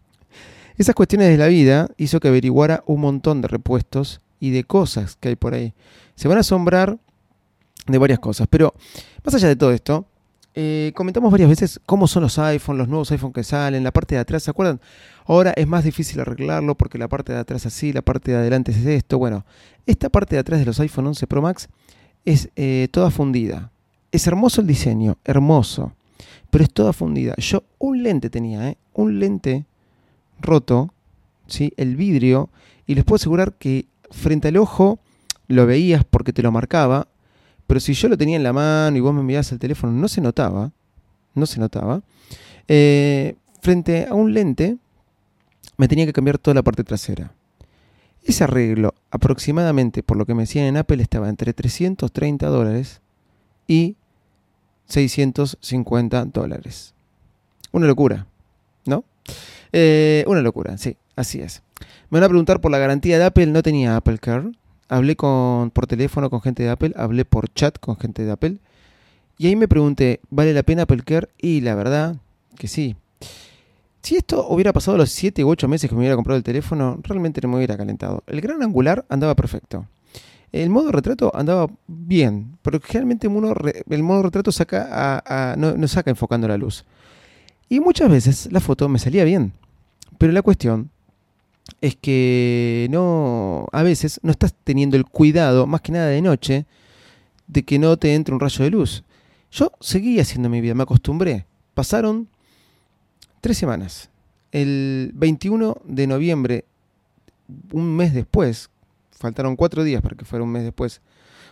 Esas 0.78 0.94
cuestiones 0.94 1.28
de 1.28 1.36
la 1.36 1.48
vida 1.48 1.90
hizo 1.98 2.18
que 2.18 2.28
averiguara 2.28 2.82
un 2.86 3.02
montón 3.02 3.42
de 3.42 3.48
repuestos 3.48 4.22
y 4.40 4.50
de 4.50 4.64
cosas 4.64 5.16
que 5.16 5.30
hay 5.30 5.36
por 5.36 5.54
ahí. 5.54 5.72
Se 6.14 6.28
van 6.28 6.38
a 6.38 6.40
asombrar 6.40 6.98
de 7.86 7.98
varias 7.98 8.18
cosas. 8.18 8.46
Pero 8.48 8.74
más 9.24 9.34
allá 9.34 9.48
de 9.48 9.56
todo 9.56 9.72
esto, 9.72 10.06
eh, 10.54 10.92
comentamos 10.94 11.30
varias 11.30 11.48
veces 11.48 11.80
cómo 11.86 12.06
son 12.06 12.24
los 12.24 12.38
iPhones, 12.38 12.78
los 12.78 12.88
nuevos 12.88 13.10
iPhones 13.12 13.34
que 13.34 13.44
salen, 13.44 13.84
la 13.84 13.92
parte 13.92 14.14
de 14.14 14.20
atrás, 14.20 14.42
¿se 14.42 14.50
acuerdan? 14.50 14.80
Ahora 15.26 15.52
es 15.56 15.66
más 15.66 15.84
difícil 15.84 16.20
arreglarlo 16.20 16.74
porque 16.74 16.98
la 16.98 17.06
parte 17.06 17.32
de 17.32 17.38
atrás 17.38 17.62
es 17.62 17.74
así, 17.74 17.92
la 17.92 18.02
parte 18.02 18.32
de 18.32 18.38
adelante 18.38 18.72
es 18.72 18.84
esto. 18.84 19.18
Bueno, 19.18 19.44
esta 19.86 20.08
parte 20.08 20.36
de 20.36 20.40
atrás 20.40 20.60
de 20.60 20.66
los 20.66 20.80
iPhone 20.80 21.08
11 21.08 21.26
Pro 21.26 21.42
Max 21.42 21.68
es 22.24 22.50
eh, 22.56 22.88
toda 22.90 23.10
fundida. 23.10 23.70
Es 24.10 24.26
hermoso 24.26 24.60
el 24.60 24.66
diseño, 24.66 25.18
hermoso, 25.24 25.92
pero 26.50 26.64
es 26.64 26.72
toda 26.72 26.92
fundida. 26.92 27.34
Yo 27.36 27.62
un 27.78 28.02
lente 28.02 28.30
tenía, 28.30 28.70
¿eh? 28.70 28.78
un 28.94 29.20
lente 29.20 29.66
roto, 30.40 30.92
¿sí? 31.46 31.72
el 31.76 31.94
vidrio, 31.94 32.48
y 32.86 32.94
les 32.94 33.04
puedo 33.04 33.16
asegurar 33.16 33.52
que 33.52 33.86
frente 34.10 34.48
al 34.48 34.56
ojo 34.56 34.98
lo 35.48 35.66
veías 35.66 36.04
porque 36.04 36.32
te 36.32 36.42
lo 36.42 36.52
marcaba, 36.52 37.08
pero 37.66 37.80
si 37.80 37.94
yo 37.94 38.08
lo 38.08 38.16
tenía 38.16 38.36
en 38.36 38.42
la 38.42 38.52
mano 38.52 38.96
y 38.96 39.00
vos 39.00 39.14
me 39.14 39.20
enviabas 39.20 39.52
el 39.52 39.58
teléfono, 39.58 39.92
no 39.92 40.08
se 40.08 40.20
notaba, 40.20 40.72
no 41.34 41.46
se 41.46 41.60
notaba. 41.60 42.02
Eh, 42.66 43.36
frente 43.60 44.06
a 44.08 44.14
un 44.14 44.32
lente, 44.32 44.76
me 45.76 45.88
tenía 45.88 46.06
que 46.06 46.12
cambiar 46.12 46.38
toda 46.38 46.54
la 46.54 46.62
parte 46.62 46.84
trasera. 46.84 47.32
Ese 48.22 48.44
arreglo, 48.44 48.94
aproximadamente, 49.10 50.02
por 50.02 50.16
lo 50.16 50.26
que 50.26 50.34
me 50.34 50.42
decían 50.42 50.66
en 50.66 50.76
Apple, 50.76 51.02
estaba 51.02 51.28
entre 51.28 51.52
330 51.52 52.46
dólares 52.48 53.00
y 53.66 53.96
650 54.86 56.24
dólares. 56.26 56.94
Una 57.72 57.86
locura, 57.86 58.26
¿no? 58.84 59.04
Eh, 59.72 60.24
una 60.26 60.40
locura, 60.40 60.76
sí, 60.78 60.96
así 61.18 61.40
es. 61.40 61.62
Me 62.10 62.18
van 62.18 62.24
a 62.24 62.28
preguntar 62.28 62.60
por 62.60 62.70
la 62.70 62.78
garantía 62.78 63.18
de 63.18 63.24
Apple, 63.24 63.46
no 63.46 63.62
tenía 63.62 63.96
Apple 63.96 64.18
Care. 64.18 64.52
Hablé 64.88 65.16
con, 65.16 65.70
por 65.70 65.86
teléfono 65.86 66.30
con 66.30 66.40
gente 66.40 66.62
de 66.62 66.70
Apple, 66.70 66.94
hablé 66.96 67.24
por 67.24 67.52
chat 67.52 67.78
con 67.78 67.96
gente 67.96 68.24
de 68.24 68.30
Apple. 68.30 68.58
Y 69.36 69.46
ahí 69.46 69.56
me 69.56 69.68
pregunté, 69.68 70.20
¿vale 70.30 70.54
la 70.54 70.62
pena 70.62 70.82
Apple 70.82 71.02
Care? 71.04 71.28
Y 71.38 71.60
la 71.60 71.74
verdad 71.74 72.16
que 72.56 72.68
sí. 72.68 72.96
Si 74.02 74.16
esto 74.16 74.48
hubiera 74.48 74.72
pasado 74.72 74.96
los 74.96 75.10
7 75.10 75.44
u 75.44 75.50
8 75.50 75.68
meses 75.68 75.90
que 75.90 75.94
me 75.94 76.00
hubiera 76.00 76.16
comprado 76.16 76.38
el 76.38 76.44
teléfono, 76.44 76.98
realmente 77.02 77.40
no 77.42 77.48
me 77.48 77.56
hubiera 77.56 77.76
calentado. 77.76 78.22
El 78.26 78.40
gran 78.40 78.62
angular 78.62 79.04
andaba 79.08 79.34
perfecto. 79.34 79.86
El 80.50 80.70
modo 80.70 80.90
retrato 80.90 81.30
andaba 81.34 81.66
bien, 81.86 82.56
pero 82.62 82.80
generalmente 82.80 83.26
el 83.26 84.02
modo 84.02 84.22
retrato 84.22 84.50
saca 84.50 85.54
no, 85.58 85.76
no 85.76 85.88
saca 85.88 86.10
enfocando 86.10 86.48
la 86.48 86.56
luz. 86.56 86.86
Y 87.68 87.80
muchas 87.80 88.10
veces 88.10 88.48
la 88.50 88.60
foto 88.60 88.88
me 88.88 88.98
salía 88.98 89.24
bien. 89.24 89.52
Pero 90.16 90.32
la 90.32 90.42
cuestión 90.42 90.90
es 91.80 91.96
que 91.96 92.88
no, 92.90 93.66
a 93.72 93.82
veces 93.82 94.20
no 94.22 94.30
estás 94.30 94.54
teniendo 94.64 94.96
el 94.96 95.04
cuidado, 95.04 95.66
más 95.66 95.80
que 95.80 95.92
nada 95.92 96.08
de 96.08 96.22
noche, 96.22 96.66
de 97.46 97.62
que 97.62 97.78
no 97.78 97.96
te 97.96 98.14
entre 98.14 98.34
un 98.34 98.40
rayo 98.40 98.64
de 98.64 98.70
luz. 98.70 99.04
Yo 99.50 99.72
seguí 99.80 100.20
haciendo 100.20 100.48
mi 100.48 100.60
vida, 100.60 100.74
me 100.74 100.82
acostumbré. 100.82 101.46
Pasaron 101.74 102.28
Tres 103.40 103.56
semanas. 103.56 104.10
El 104.50 105.12
21 105.14 105.76
de 105.84 106.06
noviembre, 106.06 106.64
un 107.72 107.96
mes 107.96 108.12
después, 108.12 108.68
faltaron 109.10 109.54
cuatro 109.54 109.84
días 109.84 110.02
para 110.02 110.16
que 110.16 110.24
fuera 110.24 110.42
un 110.42 110.50
mes 110.50 110.64
después, 110.64 111.00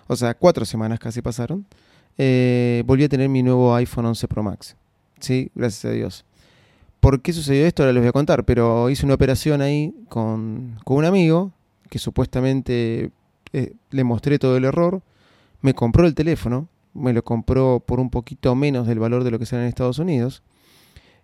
o 0.09 0.17
sea, 0.17 0.35
cuatro 0.35 0.65
semanas 0.65 0.99
casi 0.99 1.23
pasaron, 1.23 1.67
eh, 2.19 2.83
volví 2.87 3.05
a 3.05 3.09
tener 3.09 3.29
mi 3.29 3.43
nuevo 3.43 3.75
iPhone 3.75 4.07
11 4.07 4.27
Pro 4.27 4.43
Max. 4.43 4.77
Sí, 5.21 5.51
gracias 5.55 5.85
a 5.85 5.91
Dios. 5.91 6.25
¿Por 7.07 7.23
qué 7.23 7.33
sucedió 7.33 7.65
esto? 7.67 7.85
Ahora 7.85 7.93
les 7.93 8.03
voy 8.03 8.09
a 8.09 8.13
contar, 8.13 8.45
pero 8.45 8.91
hice 8.91 9.07
una 9.07 9.15
operación 9.15 9.63
ahí 9.63 9.95
con, 10.09 10.77
un 10.85 11.05
amigo 11.05 11.53
que 11.89 12.01
supuestamente 12.01 13.13
eh, 13.53 13.75
le 13.91 14.03
mostré 14.03 14.41
todo 14.41 14.57
el 14.57 14.65
error, 14.65 15.03
me 15.61 15.73
compró 15.73 16.05
el 16.05 16.17
teléfono, 16.17 16.67
me 16.95 17.13
lo 17.13 17.23
compró 17.23 17.79
por 17.79 18.01
un 18.01 18.11
poquito 18.11 18.57
menos 18.57 18.89
del 18.89 18.99
valor 18.99 19.23
de 19.23 19.31
lo 19.31 19.39
que 19.39 19.47
sale 19.47 19.63
en 19.63 19.69
Estados 19.69 20.01
Unidos, 20.01 20.43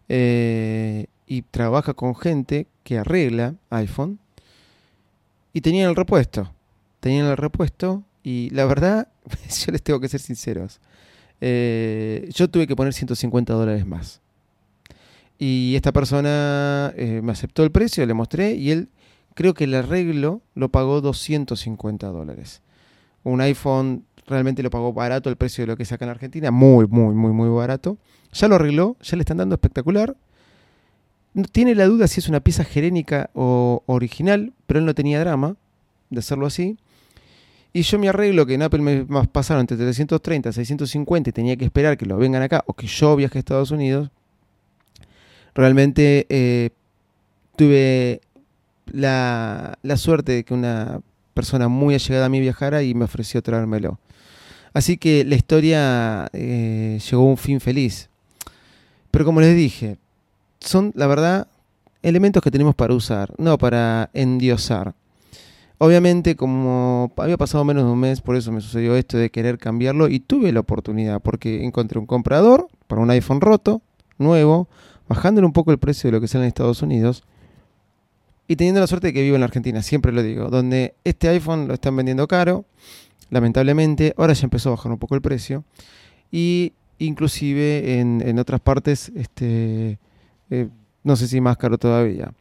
eh, 0.08 1.06
y 1.26 1.42
trabaja 1.42 1.94
con 1.94 2.14
gente 2.14 2.68
que 2.84 2.98
arregla 2.98 3.56
iPhone, 3.70 4.20
y 5.52 5.62
tenían 5.62 5.90
el 5.90 5.96
repuesto, 5.96 6.52
tenían 7.00 7.26
el 7.26 7.36
repuesto, 7.36 8.04
y 8.22 8.50
la 8.50 8.66
verdad, 8.66 9.08
yo 9.66 9.72
les 9.72 9.82
tengo 9.82 9.98
que 9.98 10.08
ser 10.08 10.20
sinceros, 10.20 10.80
eh, 11.40 12.30
yo 12.32 12.48
tuve 12.48 12.68
que 12.68 12.76
poner 12.76 12.92
150 12.92 13.52
dólares 13.52 13.84
más. 13.84 14.21
Y 15.44 15.74
esta 15.74 15.90
persona 15.90 16.94
me 16.96 17.32
aceptó 17.32 17.64
el 17.64 17.72
precio, 17.72 18.06
le 18.06 18.14
mostré 18.14 18.52
y 18.54 18.70
él 18.70 18.90
creo 19.34 19.54
que 19.54 19.64
el 19.64 19.74
arreglo 19.74 20.40
lo 20.54 20.68
pagó 20.68 21.00
250 21.00 22.06
dólares. 22.06 22.62
Un 23.24 23.40
iPhone 23.40 24.04
realmente 24.28 24.62
lo 24.62 24.70
pagó 24.70 24.92
barato 24.92 25.30
el 25.30 25.34
precio 25.34 25.62
de 25.62 25.66
lo 25.66 25.76
que 25.76 25.84
saca 25.84 26.04
en 26.04 26.12
Argentina, 26.12 26.52
muy, 26.52 26.86
muy, 26.86 27.12
muy, 27.16 27.32
muy 27.32 27.48
barato. 27.48 27.98
Ya 28.32 28.46
lo 28.46 28.54
arregló, 28.54 28.96
ya 29.02 29.16
le 29.16 29.22
están 29.22 29.38
dando 29.38 29.56
espectacular. 29.56 30.16
Tiene 31.50 31.74
la 31.74 31.86
duda 31.86 32.06
si 32.06 32.20
es 32.20 32.28
una 32.28 32.38
pieza 32.38 32.62
gerénica 32.62 33.30
o 33.34 33.82
original, 33.86 34.52
pero 34.68 34.78
él 34.78 34.86
no 34.86 34.94
tenía 34.94 35.18
drama 35.18 35.56
de 36.10 36.20
hacerlo 36.20 36.46
así. 36.46 36.78
Y 37.72 37.82
yo 37.82 37.98
me 37.98 38.08
arreglo 38.08 38.46
que 38.46 38.54
en 38.54 38.62
Apple 38.62 38.80
me 38.80 39.26
pasaron 39.26 39.62
entre 39.62 39.76
330 39.76 40.50
y 40.50 40.52
650 40.52 41.30
y 41.30 41.32
tenía 41.32 41.56
que 41.56 41.64
esperar 41.64 41.98
que 41.98 42.06
lo 42.06 42.16
vengan 42.16 42.42
acá 42.42 42.62
o 42.68 42.74
que 42.74 42.86
yo 42.86 43.16
viaje 43.16 43.38
a 43.38 43.40
Estados 43.40 43.72
Unidos. 43.72 44.08
Realmente 45.54 46.26
eh, 46.28 46.70
tuve 47.56 48.20
la, 48.86 49.76
suerte 49.96 50.32
de 50.32 50.44
que 50.44 50.54
una 50.54 51.00
persona 51.34 51.68
muy 51.68 51.94
allegada 51.94 52.26
a 52.26 52.28
mí 52.28 52.40
viajara 52.40 52.82
y 52.82 52.94
me 52.94 53.04
ofreció 53.04 53.42
traérmelo. 53.42 53.98
Así 54.74 54.96
que 54.96 55.24
la 55.24 55.34
historia 55.34 56.28
eh, 56.32 56.98
llegó 57.10 57.22
a 57.22 57.26
un 57.26 57.36
fin 57.36 57.60
feliz. 57.60 58.08
Pero 59.10 59.24
como 59.26 59.40
les 59.40 59.54
dije, 59.54 59.98
son, 60.60 60.92
la 60.94 61.06
verdad, 61.06 61.48
elementos 62.02 62.42
que 62.42 62.50
tenemos 62.50 62.74
para 62.74 62.94
usar, 62.94 63.34
no 63.38 63.58
para 63.58 64.10
endiosar. 64.14 64.94
Obviamente, 65.78 66.36
como 66.36 67.12
había 67.16 67.36
pasado 67.36 67.64
menos 67.64 67.84
de 67.84 67.90
un 67.90 67.98
mes, 67.98 68.20
por 68.20 68.36
eso 68.36 68.52
me 68.52 68.60
sucedió 68.60 68.94
esto 68.94 69.18
de 69.18 69.30
querer 69.30 69.58
cambiarlo 69.58 70.08
y 70.08 70.20
tuve 70.20 70.52
la 70.52 70.60
oportunidad 70.60 71.20
porque 71.20 71.64
encontré 71.64 71.98
un 71.98 72.06
comprador 72.06 72.68
para 72.86 73.02
un 73.02 73.10
iPhone 73.10 73.40
roto, 73.40 73.82
nuevo, 74.16 74.68
bajándole 75.08 75.46
un 75.46 75.52
poco 75.52 75.70
el 75.72 75.78
precio 75.78 76.08
de 76.08 76.12
lo 76.12 76.20
que 76.20 76.28
sale 76.28 76.44
en 76.44 76.48
Estados 76.48 76.82
Unidos 76.82 77.24
y 78.48 78.56
teniendo 78.56 78.80
la 78.80 78.86
suerte 78.86 79.08
de 79.08 79.12
que 79.12 79.22
vivo 79.22 79.36
en 79.36 79.40
la 79.40 79.46
Argentina, 79.46 79.82
siempre 79.82 80.12
lo 80.12 80.22
digo, 80.22 80.50
donde 80.50 80.94
este 81.04 81.28
iPhone 81.28 81.68
lo 81.68 81.74
están 81.74 81.96
vendiendo 81.96 82.26
caro, 82.28 82.64
lamentablemente, 83.30 84.14
ahora 84.16 84.32
ya 84.34 84.44
empezó 84.44 84.68
a 84.68 84.72
bajar 84.72 84.92
un 84.92 84.98
poco 84.98 85.14
el 85.14 85.22
precio, 85.22 85.64
y 86.30 86.72
inclusive 86.98 88.00
en, 88.00 88.38
otras 88.38 88.60
partes, 88.60 89.10
este, 89.14 89.98
eh, 90.50 90.68
no 91.04 91.16
sé 91.16 91.28
si 91.28 91.40
más 91.40 91.56
caro 91.56 91.78
todavía. 91.78 92.32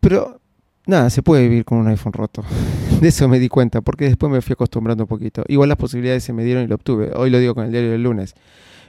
Pero 0.00 0.40
nada, 0.86 1.10
se 1.10 1.22
puede 1.22 1.42
vivir 1.42 1.64
con 1.64 1.78
un 1.78 1.88
iPhone 1.88 2.12
roto. 2.12 2.42
De 3.00 3.08
eso 3.08 3.28
me 3.28 3.38
di 3.38 3.48
cuenta, 3.48 3.80
porque 3.80 4.06
después 4.06 4.32
me 4.32 4.40
fui 4.40 4.54
acostumbrando 4.54 5.04
un 5.04 5.08
poquito. 5.08 5.44
Igual 5.48 5.68
las 5.68 5.78
posibilidades 5.78 6.24
se 6.24 6.32
me 6.32 6.44
dieron 6.44 6.64
y 6.64 6.66
lo 6.66 6.76
obtuve. 6.76 7.12
Hoy 7.14 7.30
lo 7.30 7.38
digo 7.38 7.54
con 7.54 7.66
el 7.66 7.72
diario 7.72 7.90
del 7.90 8.02
lunes. 8.02 8.34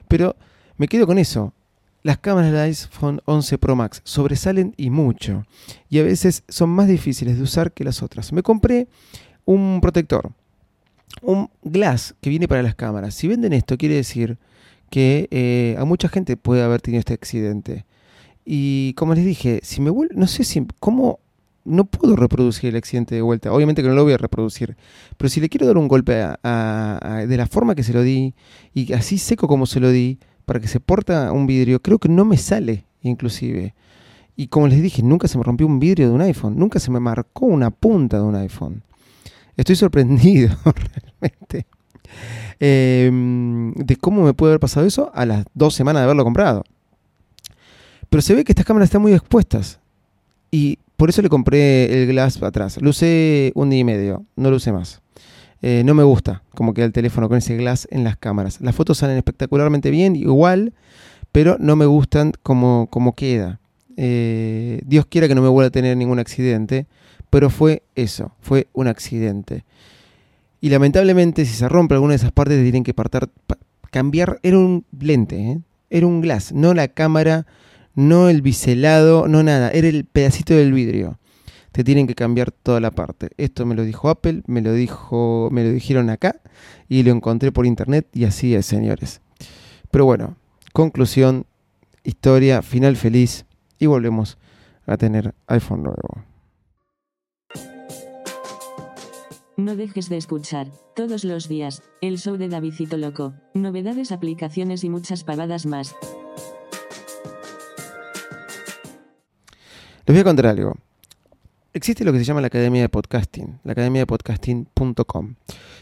Pero 0.07 0.35
me 0.77 0.87
quedo 0.87 1.05
con 1.05 1.17
eso. 1.17 1.53
Las 2.01 2.17
cámaras 2.17 2.51
del 2.51 2.61
iPhone 2.61 3.21
11 3.25 3.57
Pro 3.57 3.75
Max 3.75 4.01
sobresalen 4.05 4.73
y 4.77 4.89
mucho, 4.89 5.45
y 5.89 5.99
a 5.99 6.03
veces 6.03 6.43
son 6.47 6.69
más 6.69 6.87
difíciles 6.87 7.37
de 7.37 7.43
usar 7.43 7.73
que 7.73 7.83
las 7.83 8.01
otras. 8.01 8.31
Me 8.31 8.41
compré 8.41 8.87
un 9.43 9.79
protector, 9.81 10.31
un 11.21 11.49
glass 11.63 12.15
que 12.21 12.29
viene 12.29 12.47
para 12.47 12.63
las 12.63 12.75
cámaras. 12.75 13.15
Si 13.15 13.27
venden 13.27 13.51
esto, 13.51 13.77
quiere 13.77 13.95
decir 13.95 14.37
que 14.89 15.27
eh, 15.31 15.75
a 15.77 15.85
mucha 15.85 16.07
gente 16.07 16.37
puede 16.37 16.63
haber 16.63 16.81
tenido 16.81 16.99
este 16.99 17.13
accidente. 17.13 17.85
Y 18.45 18.93
como 18.93 19.13
les 19.13 19.25
dije, 19.25 19.59
si 19.63 19.81
me 19.81 19.89
vuelvo, 19.89 20.13
no 20.15 20.27
sé 20.27 20.43
si, 20.43 20.65
cómo 20.79 21.19
no 21.65 21.85
puedo 21.85 22.15
reproducir 22.15 22.69
el 22.69 22.77
accidente 22.77 23.13
de 23.13 23.21
vuelta. 23.21 23.51
Obviamente 23.51 23.81
que 23.81 23.87
no 23.87 23.93
lo 23.93 24.03
voy 24.03 24.13
a 24.13 24.17
reproducir. 24.17 24.75
Pero 25.17 25.29
si 25.29 25.39
le 25.39 25.49
quiero 25.49 25.67
dar 25.67 25.77
un 25.77 25.87
golpe 25.87 26.13
de 26.13 27.37
la 27.37 27.47
forma 27.49 27.75
que 27.75 27.83
se 27.83 27.93
lo 27.93 28.01
di 28.01 28.33
y 28.73 28.93
así 28.93 29.17
seco 29.17 29.47
como 29.47 29.65
se 29.65 29.79
lo 29.79 29.91
di, 29.91 30.17
para 30.49 30.59
que 30.59 30.67
se 30.67 30.79
porta 30.79 31.31
un 31.31 31.45
vidrio, 31.45 31.79
creo 31.79 31.99
que 31.99 32.09
no 32.09 32.25
me 32.25 32.35
sale, 32.35 32.83
inclusive. 33.03 33.75
Y 34.35 34.47
como 34.47 34.67
les 34.67 34.81
dije, 34.81 35.03
nunca 35.03 35.27
se 35.27 35.37
me 35.37 35.43
rompió 35.43 35.67
un 35.67 35.77
vidrio 35.77 36.07
de 36.07 36.15
un 36.15 36.21
iPhone, 36.21 36.57
nunca 36.57 36.79
se 36.79 36.89
me 36.89 36.99
marcó 36.99 37.45
una 37.45 37.69
punta 37.69 38.17
de 38.17 38.23
un 38.23 38.33
iPhone. 38.33 38.81
Estoy 39.55 39.75
sorprendido 39.75 40.57
realmente 41.21 41.67
em, 42.59 43.75
de 43.75 43.95
cómo 43.97 44.23
me 44.23 44.33
puede 44.33 44.53
haber 44.53 44.59
pasado 44.59 44.87
eso 44.87 45.11
a 45.13 45.23
las 45.27 45.45
dos 45.53 45.75
semanas 45.75 45.99
de 45.99 46.05
haberlo 46.05 46.23
comprado. 46.23 46.63
Pero 48.09 48.23
se 48.23 48.33
ve 48.33 48.43
que 48.43 48.51
estas 48.51 48.65
cámaras 48.65 48.87
están 48.87 49.03
muy 49.03 49.13
expuestas. 49.13 49.79
Y 50.49 50.79
por 50.97 51.09
eso 51.09 51.21
le 51.21 51.29
compré 51.29 52.01
el 52.01 52.07
glass 52.07 52.41
atrás. 52.41 52.81
Lo 52.81 52.89
usé 52.89 53.51
un 53.53 53.69
día 53.69 53.81
y 53.81 53.83
medio, 53.83 54.25
no 54.35 54.49
lo 54.49 54.55
usé 54.55 54.71
más. 54.71 54.99
Eh, 55.61 55.83
no 55.85 55.93
me 55.93 56.03
gusta 56.03 56.43
como 56.55 56.73
queda 56.73 56.85
el 56.85 56.93
teléfono 56.93 57.27
con 57.27 57.37
ese 57.37 57.57
glass 57.57 57.87
en 57.91 58.03
las 58.03 58.17
cámaras. 58.17 58.61
Las 58.61 58.75
fotos 58.75 58.97
salen 58.97 59.17
espectacularmente 59.17 59.91
bien, 59.91 60.15
igual, 60.15 60.73
pero 61.31 61.57
no 61.59 61.75
me 61.75 61.85
gustan 61.85 62.33
como, 62.43 62.87
como 62.89 63.13
queda. 63.13 63.59
Eh, 63.97 64.81
Dios 64.85 65.05
quiera 65.05 65.27
que 65.27 65.35
no 65.35 65.41
me 65.41 65.49
vuelva 65.49 65.67
a 65.67 65.71
tener 65.71 65.95
ningún 65.97 66.19
accidente, 66.19 66.87
pero 67.29 67.49
fue 67.49 67.83
eso, 67.95 68.31
fue 68.39 68.67
un 68.73 68.87
accidente. 68.87 69.65
Y 70.61 70.69
lamentablemente, 70.69 71.45
si 71.45 71.53
se 71.53 71.69
rompe 71.69 71.93
alguna 71.93 72.11
de 72.11 72.17
esas 72.17 72.31
partes, 72.31 72.61
tienen 72.61 72.83
que 72.83 72.93
partar, 72.93 73.29
cambiar. 73.91 74.39
Era 74.43 74.57
un 74.57 74.85
lente, 74.99 75.51
¿eh? 75.51 75.59
era 75.89 76.07
un 76.07 76.21
glass, 76.21 76.53
no 76.53 76.73
la 76.73 76.87
cámara, 76.87 77.45
no 77.95 78.29
el 78.29 78.41
biselado, 78.41 79.27
no 79.27 79.43
nada, 79.43 79.71
era 79.71 79.87
el 79.87 80.05
pedacito 80.05 80.53
del 80.53 80.73
vidrio 80.73 81.18
te 81.71 81.83
tienen 81.83 82.07
que 82.07 82.15
cambiar 82.15 82.51
toda 82.51 82.79
la 82.79 82.91
parte. 82.91 83.29
Esto 83.37 83.65
me 83.65 83.75
lo 83.75 83.83
dijo 83.83 84.09
Apple, 84.09 84.43
me 84.47 84.61
lo 84.61 84.73
dijo, 84.73 85.49
me 85.51 85.63
lo 85.63 85.71
dijeron 85.71 86.09
acá 86.09 86.41
y 86.87 87.03
lo 87.03 87.11
encontré 87.11 87.51
por 87.51 87.65
internet 87.65 88.07
y 88.13 88.25
así 88.25 88.55
es, 88.55 88.65
señores. 88.65 89.21
Pero 89.91 90.05
bueno, 90.05 90.35
conclusión, 90.73 91.45
historia, 92.03 92.61
final 92.61 92.95
feliz 92.95 93.45
y 93.77 93.85
volvemos 93.85 94.37
a 94.85 94.97
tener 94.97 95.35
iPhone 95.47 95.83
nuevo. 95.83 96.23
No 99.57 99.75
dejes 99.75 100.07
de 100.07 100.15
escuchar, 100.15 100.67
todos 100.95 101.25
los 101.25 101.49
días, 101.49 101.83
el 101.99 102.17
show 102.17 102.37
de 102.37 102.47
Davidito 102.47 102.95
Loco, 102.95 103.33
novedades, 103.53 104.13
aplicaciones 104.13 104.85
y 104.85 104.89
muchas 104.89 105.25
pavadas 105.25 105.65
más. 105.65 105.95
Les 110.05 110.15
voy 110.15 110.21
a 110.21 110.23
contar 110.23 110.47
algo 110.47 110.75
existe 111.73 112.03
lo 112.03 112.11
que 112.11 112.19
se 112.19 112.25
llama 112.25 112.41
la 112.41 112.47
Academia 112.47 112.81
de 112.81 112.89
Podcasting, 112.89 113.59
la 113.63 113.73
academia 113.73 114.01
de 114.01 114.05
podcasting.com. 114.07 115.35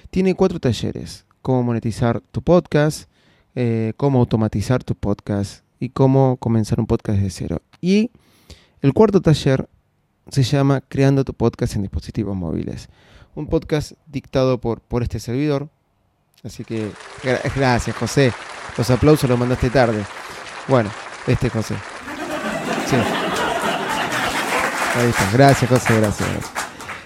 Tiene 0.10 0.36
cuatro 0.36 0.60
talleres, 0.60 1.26
cómo 1.42 1.64
monetizar 1.64 2.22
tu 2.32 2.42
podcast, 2.42 3.10
eh, 3.56 3.94
cómo 3.98 4.20
automatizar 4.20 4.84
tu 4.84 4.96
podcast 4.96 5.64
y 5.80 5.90
cómo 5.90 6.38
comenzar 6.38 6.80
un 6.80 6.88
podcast 6.88 7.20
de 7.20 7.30
cero. 7.30 7.62
Y 7.82 8.12
el 8.82 8.94
cuarto 8.94 9.22
taller 9.22 9.68
se 10.30 10.44
llama 10.44 10.82
Creando 10.82 11.24
tu 11.24 11.34
podcast 11.34 11.76
en 11.76 11.84
dispositivos 11.84 12.36
móviles. 12.36 12.90
Un 13.36 13.48
podcast 13.48 13.94
dictado 14.08 14.60
por, 14.60 14.82
por 14.82 15.04
este 15.04 15.20
servidor. 15.20 15.70
Así 16.44 16.64
que 16.64 16.92
gracias 17.56 17.96
José. 17.96 18.34
Los 18.78 18.90
aplausos 18.90 19.30
los 19.30 19.40
mandaste 19.40 19.70
tarde. 19.70 20.04
Bueno, 20.68 20.90
este 21.28 21.50
José. 21.50 21.76
Gracias, 25.32 25.70
José, 25.70 26.00
gracias, 26.00 26.28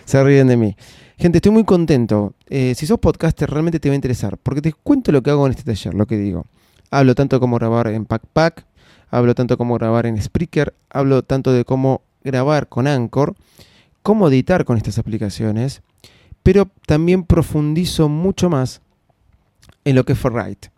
Se 0.05 0.23
ríen 0.23 0.47
de 0.47 0.55
mí. 0.55 0.77
Gente, 1.17 1.39
estoy 1.39 1.51
muy 1.51 1.65
contento. 1.65 2.35
Eh, 2.47 2.73
si 2.73 2.85
sos 2.87 2.99
podcaster, 2.99 3.49
realmente 3.49 3.81
te 3.81 3.89
va 3.89 3.93
a 3.93 3.95
interesar. 3.95 4.37
Porque 4.37 4.61
te 4.61 4.71
cuento 4.71 5.11
lo 5.11 5.21
que 5.21 5.29
hago 5.29 5.45
en 5.45 5.51
este 5.51 5.63
taller, 5.63 5.93
lo 5.93 6.05
que 6.05 6.15
digo. 6.15 6.45
Hablo 6.89 7.15
tanto 7.15 7.41
como 7.41 7.57
grabar 7.57 7.87
en 7.87 8.05
PackPack, 8.05 8.65
hablo 9.09 9.35
tanto 9.35 9.57
como 9.57 9.75
grabar 9.75 10.05
en 10.05 10.21
Spreaker, 10.21 10.73
hablo 10.89 11.21
tanto 11.21 11.51
de 11.51 11.65
cómo 11.65 12.01
grabar 12.23 12.69
con 12.69 12.87
Anchor, 12.87 13.35
cómo 14.03 14.29
editar 14.29 14.63
con 14.63 14.77
estas 14.77 14.97
aplicaciones, 14.97 15.81
pero 16.43 16.69
también 16.85 17.23
profundizo 17.23 18.07
mucho 18.07 18.49
más 18.49 18.81
en 19.83 19.95
lo 19.95 20.05
que 20.05 20.13
es 20.13 20.19
Ferrite. 20.19 20.71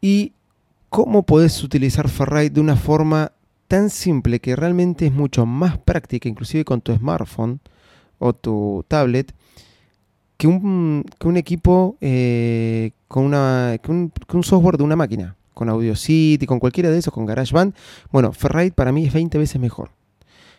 Y 0.00 0.34
cómo 0.88 1.24
podés 1.24 1.64
utilizar 1.64 2.08
Ferrite 2.08 2.50
de 2.50 2.60
una 2.60 2.76
forma 2.76 3.32
tan 3.72 3.88
simple 3.88 4.38
que 4.38 4.54
realmente 4.54 5.06
es 5.06 5.14
mucho 5.14 5.46
más 5.46 5.78
práctica, 5.78 6.28
inclusive 6.28 6.62
con 6.62 6.82
tu 6.82 6.94
smartphone 6.94 7.58
o 8.18 8.34
tu 8.34 8.84
tablet, 8.86 9.34
que 10.36 10.46
un, 10.46 11.06
que 11.18 11.26
un 11.26 11.38
equipo 11.38 11.96
eh, 12.02 12.90
con, 13.08 13.24
una, 13.24 13.78
que 13.82 13.90
un, 13.90 14.12
software 14.42 14.76
de 14.76 14.84
una 14.84 14.94
máquina, 14.94 15.36
con 15.54 15.70
Audacity, 15.70 16.44
con 16.44 16.60
cualquiera 16.60 16.90
de 16.90 16.98
esos, 16.98 17.14
con 17.14 17.24
GarageBand. 17.24 17.74
Bueno, 18.10 18.34
Ferrite 18.34 18.72
para 18.72 18.92
mí 18.92 19.06
es 19.06 19.12
20 19.14 19.38
veces 19.38 19.58
mejor. 19.58 19.90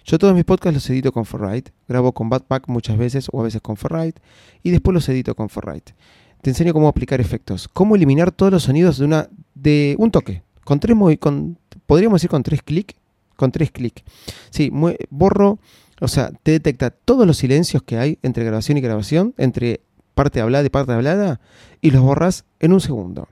Yo 0.06 0.18
todos 0.18 0.34
mis 0.34 0.44
podcasts 0.44 0.74
los 0.74 0.90
edito 0.90 1.12
con 1.12 1.26
Ferrite, 1.26 1.72
grabo 1.88 2.14
con 2.14 2.32
Batpack 2.32 2.68
muchas 2.68 2.98
veces 2.98 3.28
o 3.32 3.42
a 3.42 3.44
veces 3.44 3.62
con 3.62 3.78
Ferrite 3.78 4.20
y 4.64 4.72
después 4.72 4.92
los 4.92 5.08
edito 5.08 5.36
con 5.36 5.50
Ferrite. 5.50 5.94
Te 6.42 6.50
enseño 6.50 6.74
cómo 6.74 6.88
aplicar 6.88 7.22
efectos, 7.22 7.68
cómo 7.68 7.96
eliminar 7.96 8.32
todos 8.32 8.52
los 8.52 8.64
sonidos 8.64 8.98
de 8.98 9.06
una 9.06 9.30
de 9.54 9.96
un 10.00 10.10
toque, 10.10 10.42
con 10.64 10.80
tres 10.80 10.98
con 11.20 11.60
podríamos 11.86 12.20
decir 12.20 12.32
con 12.32 12.42
tres 12.42 12.64
clics, 12.64 12.96
con 13.36 13.52
tres 13.52 13.72
clics. 13.72 14.04
Sí, 14.50 14.72
borro, 15.10 15.60
o 16.02 16.08
sea, 16.08 16.32
te 16.44 16.52
detecta 16.52 16.90
todos 16.90 17.26
los 17.28 17.38
silencios 17.38 17.84
que 17.84 17.98
hay 17.98 18.20
entre 18.24 18.44
grabación 18.44 18.78
y 18.78 18.82
grabación, 18.82 19.34
entre 19.38 19.82
parte 20.14 20.42
hablada 20.42 20.66
y 20.66 20.70
parte 20.70 20.94
hablada 20.94 21.40
y 21.82 21.92
los 21.92 22.02
borras 22.02 22.46
en 22.60 22.74
un 22.74 22.82
segundo 22.82 23.28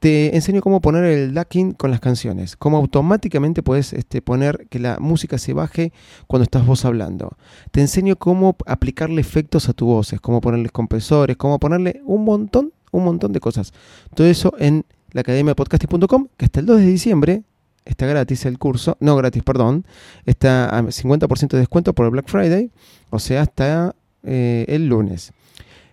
te 0.00 0.36
enseño 0.36 0.60
cómo 0.60 0.80
poner 0.80 1.04
el 1.04 1.34
ducking 1.34 1.72
con 1.72 1.90
las 1.90 2.00
canciones, 2.00 2.56
cómo 2.56 2.76
automáticamente 2.76 3.62
puedes 3.62 3.92
este, 3.92 4.22
poner 4.22 4.66
que 4.70 4.78
la 4.78 4.98
música 5.00 5.38
se 5.38 5.52
baje 5.52 5.92
cuando 6.26 6.44
estás 6.44 6.66
vos 6.66 6.84
hablando. 6.84 7.36
Te 7.70 7.80
enseño 7.80 8.16
cómo 8.16 8.56
aplicarle 8.66 9.20
efectos 9.20 9.68
a 9.68 9.72
tu 9.72 9.86
voces, 9.86 10.20
cómo 10.20 10.40
ponerle 10.40 10.68
compresores, 10.70 11.36
cómo 11.36 11.58
ponerle 11.58 12.00
un 12.04 12.24
montón, 12.24 12.72
un 12.92 13.04
montón 13.04 13.32
de 13.32 13.40
cosas. 13.40 13.72
Todo 14.14 14.26
eso 14.26 14.54
en 14.58 14.84
la 15.10 15.22
academia 15.22 15.54
podcasting.com, 15.56 16.28
que 16.36 16.44
hasta 16.44 16.60
el 16.60 16.66
2 16.66 16.78
de 16.78 16.86
diciembre 16.86 17.42
está 17.88 18.06
gratis 18.06 18.44
el 18.46 18.58
curso, 18.58 18.96
no 19.00 19.16
gratis, 19.16 19.42
perdón, 19.42 19.84
está 20.26 20.68
a 20.68 20.82
50% 20.82 21.48
de 21.48 21.58
descuento 21.58 21.94
por 21.94 22.04
el 22.04 22.12
Black 22.12 22.28
Friday, 22.28 22.70
o 23.10 23.18
sea, 23.18 23.42
hasta 23.42 23.94
eh, 24.22 24.66
el 24.68 24.88
lunes. 24.88 25.32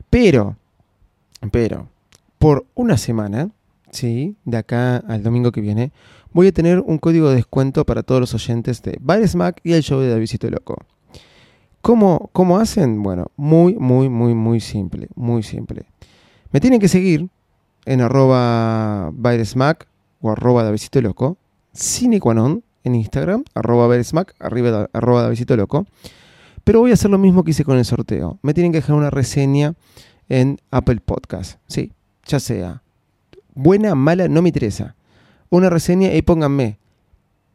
Pero, 0.09 0.57
pero, 1.51 1.87
por 2.37 2.65
una 2.75 2.97
semana, 2.97 3.49
sí, 3.91 4.35
de 4.45 4.57
acá 4.57 4.97
al 4.97 5.23
domingo 5.23 5.51
que 5.51 5.61
viene, 5.61 5.91
voy 6.33 6.47
a 6.47 6.51
tener 6.51 6.81
un 6.81 6.97
código 6.97 7.29
de 7.29 7.35
descuento 7.35 7.85
para 7.85 8.03
todos 8.03 8.21
los 8.21 8.33
oyentes 8.33 8.81
de 8.81 8.97
Bares 8.99 9.35
Mac 9.35 9.61
y 9.63 9.73
el 9.73 9.81
show 9.81 10.01
de 10.01 10.09
Davidito 10.09 10.49
Loco. 10.49 10.77
¿Cómo, 11.81 12.29
¿Cómo 12.33 12.57
hacen? 12.57 13.03
Bueno, 13.03 13.27
muy, 13.37 13.75
muy, 13.75 14.09
muy, 14.09 14.33
muy 14.33 14.59
simple, 14.59 15.07
muy 15.15 15.43
simple. 15.43 15.85
Me 16.51 16.59
tienen 16.59 16.79
que 16.79 16.87
seguir 16.87 17.29
en 17.85 18.01
arroba 18.01 19.11
Mac 19.55 19.87
o 20.19 20.31
arroba 20.31 20.63
Davidito 20.63 20.99
Loco, 21.01 21.37
sin 21.75 22.13
en 22.13 22.95
Instagram, 22.95 23.43
arroba 23.53 23.95
Mac, 24.13 24.33
arriba 24.39 24.89
arroba 24.93 25.23
Davidito 25.23 25.55
Loco. 25.55 25.85
Pero 26.63 26.79
voy 26.79 26.91
a 26.91 26.95
hacer 26.95 27.11
lo 27.11 27.19
mismo 27.19 27.43
que 27.43 27.51
hice 27.51 27.63
con 27.63 27.77
el 27.77 27.85
sorteo. 27.85 28.39
Me 28.41 28.53
tienen 28.53 28.71
que 28.71 28.79
dejar 28.79 28.95
una 28.95 29.11
reseña 29.11 29.75
en 30.29 30.57
Apple 30.71 30.99
Podcast. 31.05 31.59
Sí, 31.67 31.91
ya 32.25 32.39
sea 32.39 32.81
buena, 33.55 33.95
mala, 33.95 34.27
no 34.27 34.41
me 34.41 34.49
interesa. 34.49 34.95
Una 35.49 35.69
reseña 35.69 36.13
y 36.13 36.21
pónganme, 36.21 36.77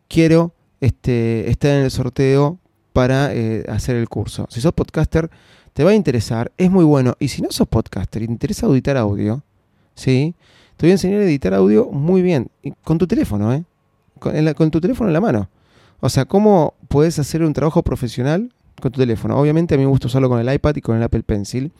quiero 0.09 0.55
este, 0.81 1.51
estar 1.51 1.73
en 1.73 1.85
el 1.85 1.91
sorteo 1.91 2.59
para 2.93 3.33
eh, 3.35 3.65
hacer 3.69 3.97
el 3.97 4.09
curso. 4.09 4.47
Si 4.51 4.61
sos 4.61 4.73
podcaster, 4.73 5.31
te 5.73 5.85
va 5.85 5.91
a 5.91 5.95
interesar, 5.95 6.53
es 6.57 6.71
muy 6.71 6.85
bueno. 6.85 7.15
Y 7.21 7.29
si 7.29 7.43
no 7.43 7.51
sos 7.51 7.69
podcaster 7.69 8.23
y 8.23 8.27
te 8.27 8.33
interesa 8.33 8.67
editar 8.67 8.97
audio, 8.97 9.43
¿sí? 9.95 10.35
Te 10.77 10.87
voy 10.87 10.91
a 10.91 10.95
enseñar 10.95 11.21
a 11.21 11.25
editar 11.25 11.55
audio 11.55 11.87
muy 11.87 12.23
bien, 12.23 12.51
con 12.83 12.99
tu 12.99 13.07
teléfono, 13.07 13.53
¿eh? 13.53 13.65
Con, 14.21 14.71
tu 14.71 14.81
teléfono 14.81 15.09
en 15.09 15.15
la 15.15 15.21
mano. 15.21 15.49
O 16.01 16.09
sea, 16.09 16.25
cómo 16.25 16.75
puedes 16.89 17.19
hacer 17.19 17.43
un 17.43 17.53
trabajo 17.53 17.83
profesional 17.83 18.53
con 18.81 18.93
tu 18.93 19.01
teléfono. 19.01 19.37
Obviamente 19.37 19.75
a 19.75 19.79
mí 19.79 19.85
me 19.85 19.91
gusta 19.91 20.07
usarlo 20.07 20.29
con 20.29 20.41
el 20.41 20.53
iPad 20.53 20.77
y 20.77 20.81
con 20.81 20.97
el 20.97 21.03
Apple 21.03 21.23
Pencil. 21.23 21.73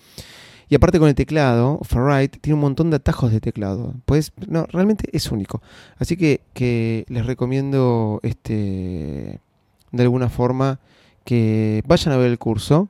Y 0.69 0.75
aparte 0.75 0.99
con 0.99 1.09
el 1.09 1.15
teclado, 1.15 1.81
Ferrite 1.83 2.39
tiene 2.39 2.55
un 2.55 2.61
montón 2.61 2.91
de 2.91 2.97
atajos 2.97 3.33
de 3.33 3.41
teclado. 3.41 3.95
Pues, 4.05 4.33
no, 4.47 4.67
realmente 4.71 5.09
es 5.13 5.31
único. 5.33 5.63
Así 5.99 6.17
que, 6.17 6.43
que 6.55 7.05
les 7.09 7.27
recomiendo 7.27 8.21
este 8.23 9.41
de 9.93 10.03
alguna 10.03 10.29
forma 10.29 10.79
que 11.25 11.83
vayan 11.87 12.15
a 12.15 12.17
ver 12.17 12.31
el 12.31 12.39
curso. 12.39 12.89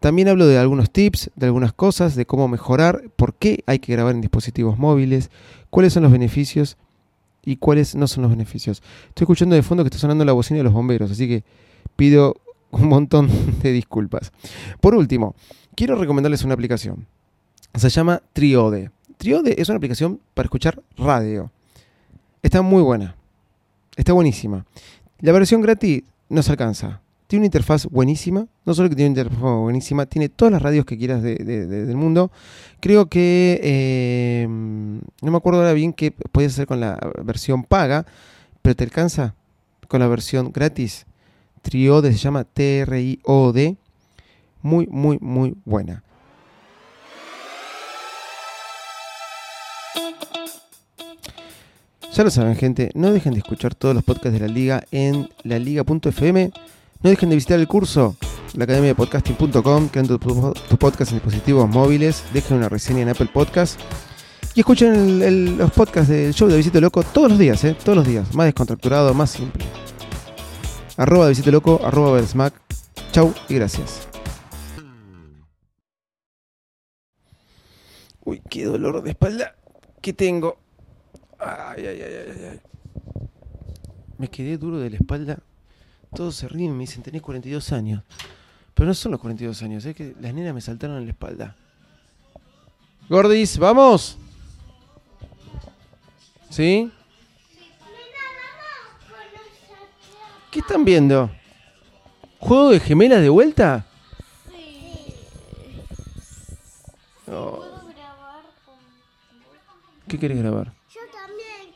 También 0.00 0.28
hablo 0.28 0.46
de 0.46 0.58
algunos 0.58 0.90
tips, 0.90 1.30
de 1.36 1.46
algunas 1.46 1.72
cosas, 1.72 2.16
de 2.16 2.26
cómo 2.26 2.48
mejorar, 2.48 3.04
por 3.14 3.34
qué 3.34 3.62
hay 3.66 3.78
que 3.78 3.92
grabar 3.92 4.14
en 4.14 4.20
dispositivos 4.20 4.78
móviles, 4.78 5.30
cuáles 5.70 5.92
son 5.92 6.02
los 6.02 6.12
beneficios 6.12 6.76
y 7.44 7.56
cuáles 7.56 7.94
no 7.94 8.06
son 8.06 8.22
los 8.22 8.30
beneficios. 8.30 8.82
Estoy 9.08 9.24
escuchando 9.24 9.54
de 9.54 9.62
fondo 9.62 9.84
que 9.84 9.88
está 9.88 9.98
sonando 9.98 10.24
la 10.24 10.32
bocina 10.32 10.58
de 10.58 10.64
los 10.64 10.72
bomberos, 10.72 11.10
así 11.10 11.28
que 11.28 11.44
pido 11.96 12.36
un 12.70 12.88
montón 12.88 13.28
de 13.62 13.72
disculpas. 13.72 14.32
Por 14.80 14.94
último, 14.94 15.34
quiero 15.74 15.96
recomendarles 15.96 16.44
una 16.44 16.54
aplicación. 16.54 17.06
Se 17.74 17.88
llama 17.88 18.22
Triode. 18.32 18.90
Triode 19.16 19.54
es 19.58 19.68
una 19.68 19.76
aplicación 19.76 20.20
para 20.34 20.46
escuchar 20.46 20.82
radio. 20.96 21.50
Está 22.42 22.62
muy 22.62 22.82
buena. 22.82 23.14
Está 23.96 24.12
buenísima. 24.12 24.66
La 25.20 25.32
versión 25.32 25.60
gratis 25.60 26.02
no 26.28 26.42
se 26.42 26.50
alcanza. 26.50 27.00
Tiene 27.32 27.44
una 27.44 27.46
interfaz 27.46 27.86
buenísima. 27.86 28.46
No 28.66 28.74
solo 28.74 28.90
que 28.90 28.94
tiene 28.94 29.10
una 29.10 29.22
interfaz 29.22 29.40
buenísima, 29.40 30.04
tiene 30.04 30.28
todas 30.28 30.52
las 30.52 30.60
radios 30.60 30.84
que 30.84 30.98
quieras 30.98 31.22
del 31.22 31.96
mundo. 31.96 32.30
Creo 32.78 33.06
que. 33.06 33.58
Eh, 33.62 34.46
no 34.46 35.30
me 35.30 35.36
acuerdo 35.38 35.60
ahora 35.60 35.72
bien 35.72 35.94
qué 35.94 36.10
puedes 36.10 36.52
hacer 36.52 36.66
con 36.66 36.78
la 36.78 36.98
versión 37.24 37.64
paga, 37.64 38.04
pero 38.60 38.76
te 38.76 38.84
alcanza 38.84 39.34
con 39.88 40.00
la 40.00 40.08
versión 40.08 40.52
gratis. 40.52 41.06
Triode 41.62 42.12
se 42.12 42.18
llama 42.18 42.44
T-R-I-O-D 42.44 43.76
muy, 44.60 44.86
muy, 44.88 45.16
muy 45.22 45.54
buena. 45.64 46.04
Ya 52.12 52.24
lo 52.24 52.30
saben, 52.30 52.56
gente, 52.56 52.90
no 52.92 53.10
dejen 53.10 53.32
de 53.32 53.38
escuchar 53.38 53.74
todos 53.74 53.94
los 53.94 54.04
podcasts 54.04 54.38
de 54.38 54.46
la 54.46 54.52
liga 54.52 54.84
en 54.90 55.30
laliga.fm. 55.44 56.52
No 57.02 57.10
dejen 57.10 57.30
de 57.30 57.34
visitar 57.34 57.58
el 57.58 57.66
curso, 57.66 58.14
la 58.54 58.62
academia 58.62 58.90
de 58.90 58.94
podcasting.com, 58.94 59.88
creando 59.88 60.20
tu, 60.20 60.28
tu, 60.28 60.86
en 60.86 61.06
dispositivos 61.10 61.68
móviles. 61.68 62.22
Dejen 62.32 62.58
una 62.58 62.68
reseña 62.68 63.00
en 63.00 63.08
Apple 63.08 63.28
Podcast. 63.32 63.80
Y 64.54 64.60
escuchen 64.60 65.58
los 65.58 65.72
podcasts 65.72 66.08
del 66.08 66.32
show 66.32 66.46
de 66.46 66.56
Visito 66.56 66.80
Loco 66.80 67.02
todos 67.02 67.30
los 67.30 67.40
días, 67.40 67.64
¿eh? 67.64 67.76
Todos 67.84 67.96
los 67.96 68.06
días. 68.06 68.32
Más 68.36 68.46
descontracturado, 68.46 69.14
más 69.14 69.30
simple. 69.30 69.64
Arroba 70.96 71.24
de 71.24 71.30
Visito 71.30 71.50
Loco, 71.50 71.80
arroba 71.84 72.12
Bersmack. 72.12 72.54
Chau 73.10 73.34
y 73.48 73.54
gracias. 73.56 74.06
Uy, 78.24 78.40
qué 78.48 78.64
dolor 78.64 79.02
de 79.02 79.10
espalda 79.10 79.56
que 80.00 80.12
tengo. 80.12 80.56
Ay, 81.40 81.84
ay, 81.84 82.00
ay, 82.00 82.14
ay, 82.14 82.44
ay. 82.52 82.60
Me 84.18 84.28
quedé 84.28 84.56
duro 84.56 84.78
de 84.78 84.90
la 84.90 84.96
espalda. 84.98 85.42
Todos 86.14 86.36
se 86.36 86.48
ríen 86.48 86.72
y 86.72 86.74
me 86.74 86.80
dicen, 86.80 87.02
tenés 87.02 87.22
42 87.22 87.72
años. 87.72 88.02
Pero 88.74 88.86
no 88.86 88.94
son 88.94 89.12
los 89.12 89.20
42 89.20 89.62
años, 89.62 89.84
es 89.84 89.94
que 89.94 90.14
las 90.20 90.32
nenas 90.34 90.54
me 90.54 90.60
saltaron 90.60 90.96
en 90.98 91.04
la 91.04 91.10
espalda. 91.10 91.56
Gordis, 93.08 93.58
¿vamos? 93.58 94.18
¿Sí? 96.50 96.90
¿Qué 100.50 100.58
están 100.58 100.84
viendo? 100.84 101.30
¿Juego 102.38 102.70
de 102.70 102.80
gemelas 102.80 103.22
de 103.22 103.30
vuelta? 103.30 103.86
Sí. 104.50 105.14
Oh. 107.26 107.64
¿Qué 110.08 110.18
querés 110.18 110.38
grabar? 110.38 110.72
Yo 110.92 111.00
también 111.10 111.72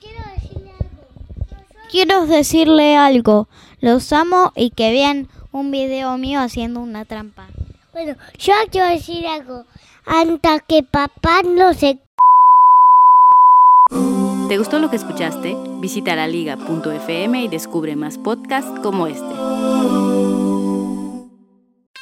quiero 0.00 0.24
decirle 0.34 0.70
algo. 0.70 1.88
Quiero 1.88 2.26
decirle 2.26 2.96
algo. 2.96 3.48
Los 3.80 4.12
amo 4.12 4.52
y 4.56 4.70
que 4.70 4.90
vean 4.90 5.28
un 5.52 5.70
video 5.70 6.16
mío 6.18 6.40
haciendo 6.40 6.80
una 6.80 7.04
trampa. 7.04 7.46
Bueno, 7.92 8.14
yo 8.38 8.54
quiero 8.70 8.88
decir 8.88 9.26
algo. 9.26 9.64
Antes 10.04 10.62
que 10.66 10.82
papá 10.82 11.42
no 11.42 11.74
se... 11.74 11.98
¿Te 14.48 14.58
gustó 14.58 14.78
lo 14.78 14.90
que 14.90 14.96
escuchaste? 14.96 15.56
Visita 15.80 16.14
la 16.16 16.26
liga.fm 16.26 17.44
y 17.44 17.48
descubre 17.48 17.96
más 17.96 18.16
podcasts 18.18 18.80
como 18.80 19.06
este. 19.06 19.34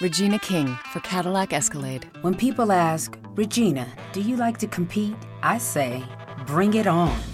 Regina 0.01 0.39
King 0.39 0.77
for 0.93 1.01
Cadillac 1.03 1.53
Escalade. 1.53 2.07
When 2.23 2.35
people 2.35 2.73
ask, 2.73 3.17
Regina, 3.37 3.87
do 4.13 4.21
you 4.21 4.37
like 4.37 4.59
to 4.59 4.67
compete? 4.67 5.17
I 5.43 5.59
say, 5.59 6.03
bring 6.47 6.75
it 6.75 6.87
on. 6.87 7.34